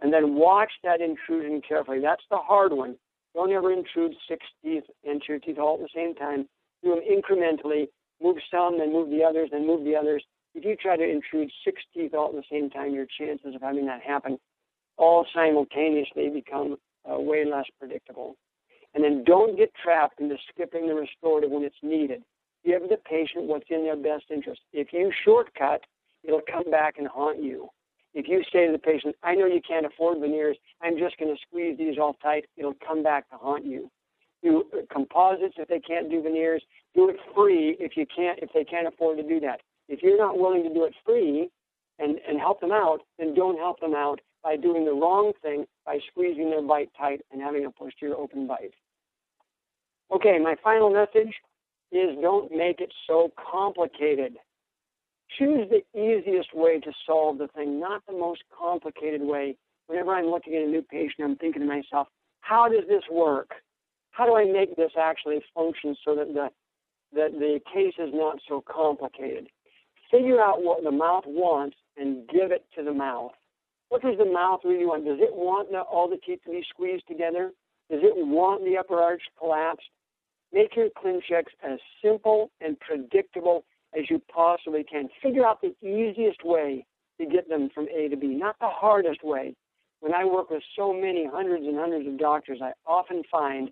[0.00, 2.00] And then watch that intrusion carefully.
[2.00, 2.96] That's the hard one.
[3.34, 6.48] Don't ever intrude six teeth into your teeth all at the same time.
[6.82, 7.88] Do them incrementally.
[8.22, 10.22] Move some, then move the others, then move the others.
[10.54, 13.62] If you try to intrude six teeth all at the same time, your chances of
[13.62, 14.38] having that happen
[14.96, 16.76] all simultaneously become
[17.10, 18.36] uh, way less predictable.
[18.94, 22.22] And then don't get trapped into skipping the restorative when it's needed.
[22.64, 24.60] Give the patient what's in their best interest.
[24.72, 25.82] If you shortcut,
[26.24, 27.70] it'll come back and haunt you.
[28.12, 31.34] If you say to the patient, I know you can't afford veneers, I'm just going
[31.34, 33.90] to squeeze these all tight, it'll come back to haunt you.
[34.42, 36.62] Do uh, composites if they can't do veneers.
[36.94, 39.60] Do it free if you can't if they can't afford to do that.
[39.88, 41.50] If you're not willing to do it free
[41.98, 45.66] and, and help them out, then don't help them out by doing the wrong thing
[45.84, 48.72] by squeezing their bite tight and having a posterior open bite.
[50.12, 51.34] Okay, my final message
[51.92, 54.36] is don't make it so complicated.
[55.38, 59.56] Choose the easiest way to solve the thing, not the most complicated way.
[59.86, 62.08] Whenever I'm looking at a new patient, I'm thinking to myself,
[62.40, 63.50] how does this work?
[64.10, 66.48] How do I make this actually function so that the
[67.12, 69.48] that the case is not so complicated?
[70.10, 73.32] figure out what the mouth wants and give it to the mouth.
[73.88, 75.04] What does the mouth really want?
[75.04, 77.52] Does it want the, all the teeth to be squeezed together?
[77.90, 79.88] Does it want the upper arch collapsed?
[80.52, 83.64] Make your ClinChecks as simple and predictable
[83.96, 85.08] as you possibly can.
[85.22, 86.86] Figure out the easiest way
[87.20, 89.54] to get them from A to B, not the hardest way.
[90.00, 93.70] When I work with so many hundreds and hundreds of doctors, I often find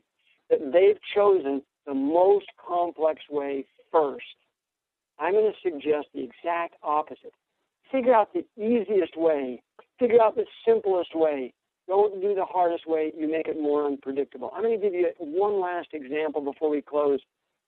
[0.51, 4.25] that they've chosen the most complex way first.
[5.19, 7.33] I'm going to suggest the exact opposite.
[7.91, 9.63] Figure out the easiest way.
[9.99, 11.55] Figure out the simplest way.
[11.89, 13.13] Don't do the hardest way.
[13.17, 14.53] You make it more unpredictable.
[14.55, 17.21] I'm going to give you one last example before we close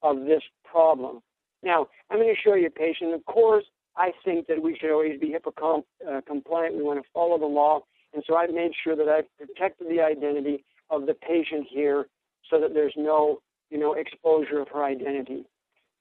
[0.03, 1.23] of this problem.
[1.63, 3.15] Now, I'm going to show you a patient.
[3.15, 3.65] Of course,
[3.97, 6.77] I think that we should always be HIPAA uh, compliant.
[6.77, 7.81] We want to follow the law.
[8.15, 12.07] And so I've made sure that I've protected the identity of the patient here
[12.49, 13.41] so that there's no,
[13.71, 15.45] you know, exposure of her identity.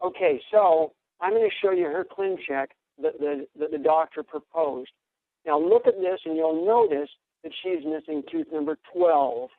[0.03, 2.67] Okay, so I'm going to show you her ClinCheck
[3.01, 4.91] that the, that the doctor proposed.
[5.45, 7.09] Now look at this and you'll notice
[7.43, 9.49] that she's missing tooth number 12.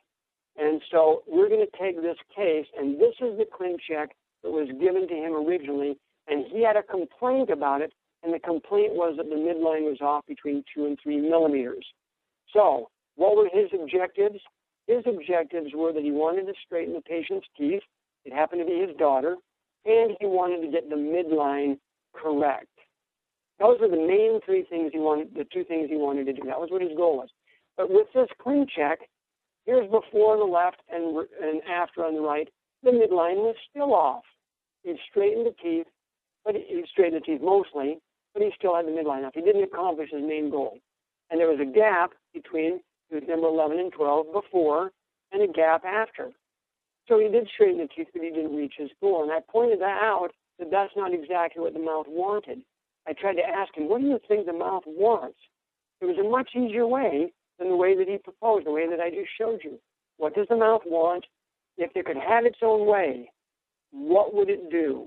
[0.57, 4.07] And so we're going to take this case, and this is the ClinCheck
[4.43, 8.39] that was given to him originally, and he had a complaint about it, and the
[8.39, 11.85] complaint was that the midline was off between 2 and 3 millimeters.
[12.53, 14.39] So what were his objectives?
[14.87, 17.83] His objectives were that he wanted to straighten the patient's teeth.
[18.25, 19.35] It happened to be his daughter,
[19.85, 21.77] and he wanted to get the midline
[22.13, 22.67] correct.
[23.59, 26.41] Those were the main three things he wanted, the two things he wanted to do.
[26.45, 27.29] That was what his goal was.
[27.77, 28.97] But with this ClinCheck,
[29.65, 32.49] here's before on the left and, and after on the right,
[32.83, 34.23] the midline was still off.
[34.83, 35.87] He straightened the teeth,
[36.43, 37.99] but he, he straightened the teeth mostly,
[38.33, 39.33] but he still had the midline off.
[39.35, 40.79] He didn't accomplish his main goal.
[41.29, 44.91] And there was a gap between tooth number 11 and 12 before
[45.31, 46.31] and a gap after.
[47.07, 49.23] So he did straighten the teeth, but he didn't reach his goal.
[49.23, 50.29] And I pointed that out
[50.59, 52.61] that that's not exactly what the mouth wanted.
[53.07, 55.37] I tried to ask him, what do you think the mouth wants?
[56.01, 58.99] It was a much easier way than the way that he proposed, the way that
[58.99, 59.79] I just showed you.
[60.17, 61.25] What does the mouth want?
[61.77, 63.31] If it could have its own way,
[63.91, 65.05] what would it do?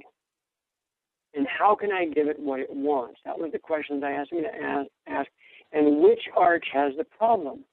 [1.34, 3.20] And how can I give it what it wants?
[3.24, 5.28] That was the questions I asked him to ask, ask.
[5.72, 7.64] And which arch has the problem?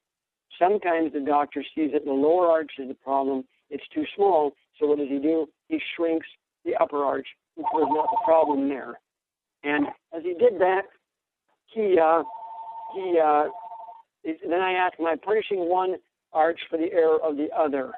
[0.58, 3.44] Sometimes the doctor sees that the lower arch is the problem.
[3.70, 4.52] It's too small.
[4.78, 5.46] So what does he do?
[5.68, 6.26] He shrinks
[6.64, 8.98] the upper arch, which was not the problem there.
[9.64, 9.86] And
[10.16, 10.82] as he did that,
[11.66, 12.22] he uh,
[12.94, 13.44] he uh,
[14.24, 15.96] then I asked, am I punishing one
[16.32, 17.92] arch for the error of the other?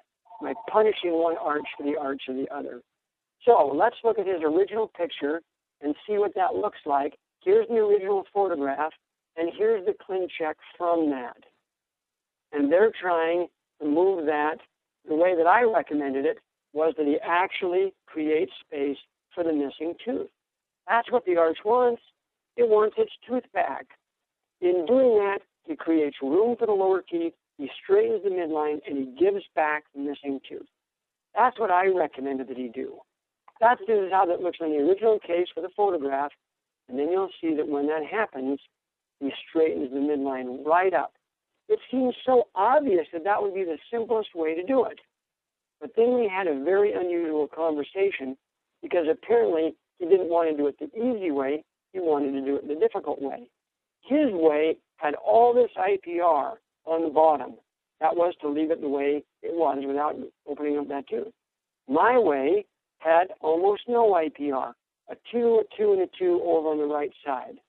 [0.47, 2.83] I punishing one arch for the arch of the other?
[3.45, 5.41] So let's look at his original picture
[5.83, 7.15] and see what that looks like.
[7.43, 8.93] Here's the original photograph,
[9.37, 11.37] and here's the ClinCheck from that.
[12.53, 13.49] And they're trying
[13.81, 14.59] to move that
[15.07, 16.39] the way that I recommended it
[16.73, 18.97] was that he actually creates space
[19.35, 20.29] for the missing tooth.
[20.89, 22.03] That's what the arch wants.
[22.57, 23.87] It wants its tooth back.
[24.61, 28.99] In doing that, he creates room for the lower teeth, he straightens the midline, and
[28.99, 30.67] he gives back the missing tooth.
[31.35, 32.99] That's what I recommended that he do.
[33.61, 33.81] That's
[34.11, 36.33] how that looks on the original case for the photograph,
[36.89, 38.59] and then you'll see that when that happens,
[39.21, 41.15] he straightens the midline right up.
[41.69, 44.99] It seems so obvious that that would be the simplest way to do it.
[45.81, 48.37] But then we had a very unusual conversation
[48.83, 52.57] because apparently he didn't want to do it the easy way, he wanted to do
[52.57, 53.49] it the difficult way.
[54.03, 56.57] His way had all this IPR
[56.87, 57.55] on the bottom.
[58.01, 60.17] That was to leave it the way it was without
[60.47, 61.33] opening up that tooth.
[61.89, 62.67] My way
[62.99, 64.73] had almost no IPR,
[65.11, 67.61] a 2, a 2, and a 2 over on the right side.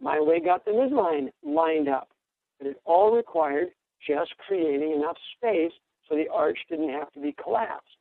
[0.00, 2.08] My way got the midline lined up,
[2.58, 3.68] but it all required
[4.06, 5.72] just creating enough space
[6.08, 7.96] so the arch didn't have to be collapsed.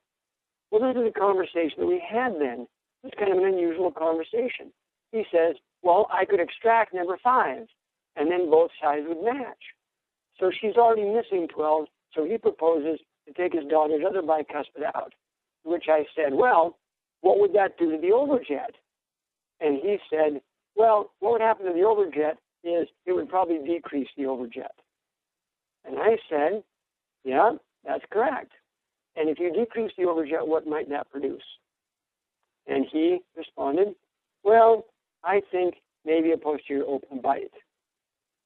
[0.71, 2.67] Well, this is a conversation that we had then.
[3.03, 4.71] It's kind of an unusual conversation.
[5.11, 7.67] He says, well, I could extract number five,
[8.15, 9.73] and then both sides would match.
[10.39, 15.13] So she's already missing 12, so he proposes to take his daughter's other bicuspid out,
[15.63, 16.77] which I said, well,
[17.21, 18.75] what would that do to the overjet?
[19.59, 20.41] And he said,
[20.75, 24.75] well, what would happen to the overjet is it would probably decrease the overjet.
[25.85, 26.63] And I said,
[27.23, 27.53] yeah,
[27.85, 28.51] that's correct.
[29.15, 31.41] And if you decrease the overjet, what might that produce?
[32.67, 33.95] And he responded,
[34.43, 34.85] well,
[35.23, 35.75] I think
[36.05, 37.51] maybe a posterior open bite.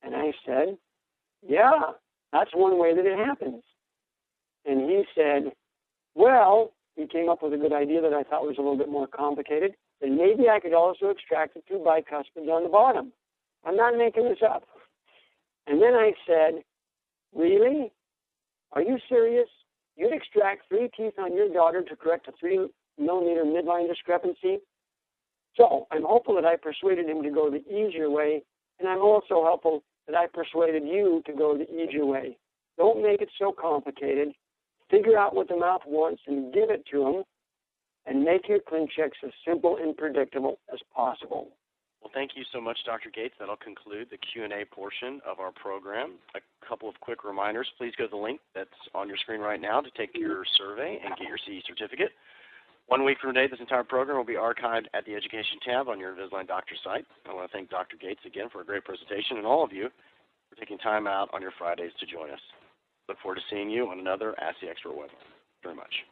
[0.03, 0.77] And I said,
[1.47, 1.93] Yeah,
[2.31, 3.63] that's one way that it happens.
[4.65, 5.51] And he said,
[6.15, 8.89] Well, he came up with a good idea that I thought was a little bit
[8.89, 9.73] more complicated.
[10.01, 13.11] And maybe I could also extract the two bicuspids on the bottom.
[13.65, 14.63] I'm not making this up.
[15.67, 16.63] And then I said,
[17.35, 17.91] Really?
[18.73, 19.47] Are you serious?
[19.97, 22.67] You'd extract three teeth on your daughter to correct a three
[22.97, 24.59] millimeter midline discrepancy?
[25.55, 28.41] So I'm hopeful that I persuaded him to go the easier way,
[28.79, 32.37] and I'm also hopeful that I persuaded you to go the easier way.
[32.77, 34.29] Don't make it so complicated.
[34.89, 37.23] Figure out what the mouth wants and give it to them,
[38.05, 41.49] and make your ClinChecks as simple and predictable as possible.
[42.01, 43.11] Well, thank you so much, Dr.
[43.11, 43.35] Gates.
[43.39, 46.13] That'll conclude the Q&A portion of our program.
[46.35, 47.67] A couple of quick reminders.
[47.77, 50.99] Please go to the link that's on your screen right now to take your survey
[51.05, 52.09] and get your CE certificate.
[52.91, 55.97] One week from today, this entire program will be archived at the Education tab on
[55.97, 57.05] your Invisalign Doctor site.
[57.23, 57.95] I want to thank Dr.
[57.95, 59.87] Gates again for a great presentation and all of you
[60.49, 62.41] for taking time out on your Fridays to join us.
[63.07, 65.23] Look forward to seeing you on another Ask the Expert webinar.
[65.63, 66.03] Very much.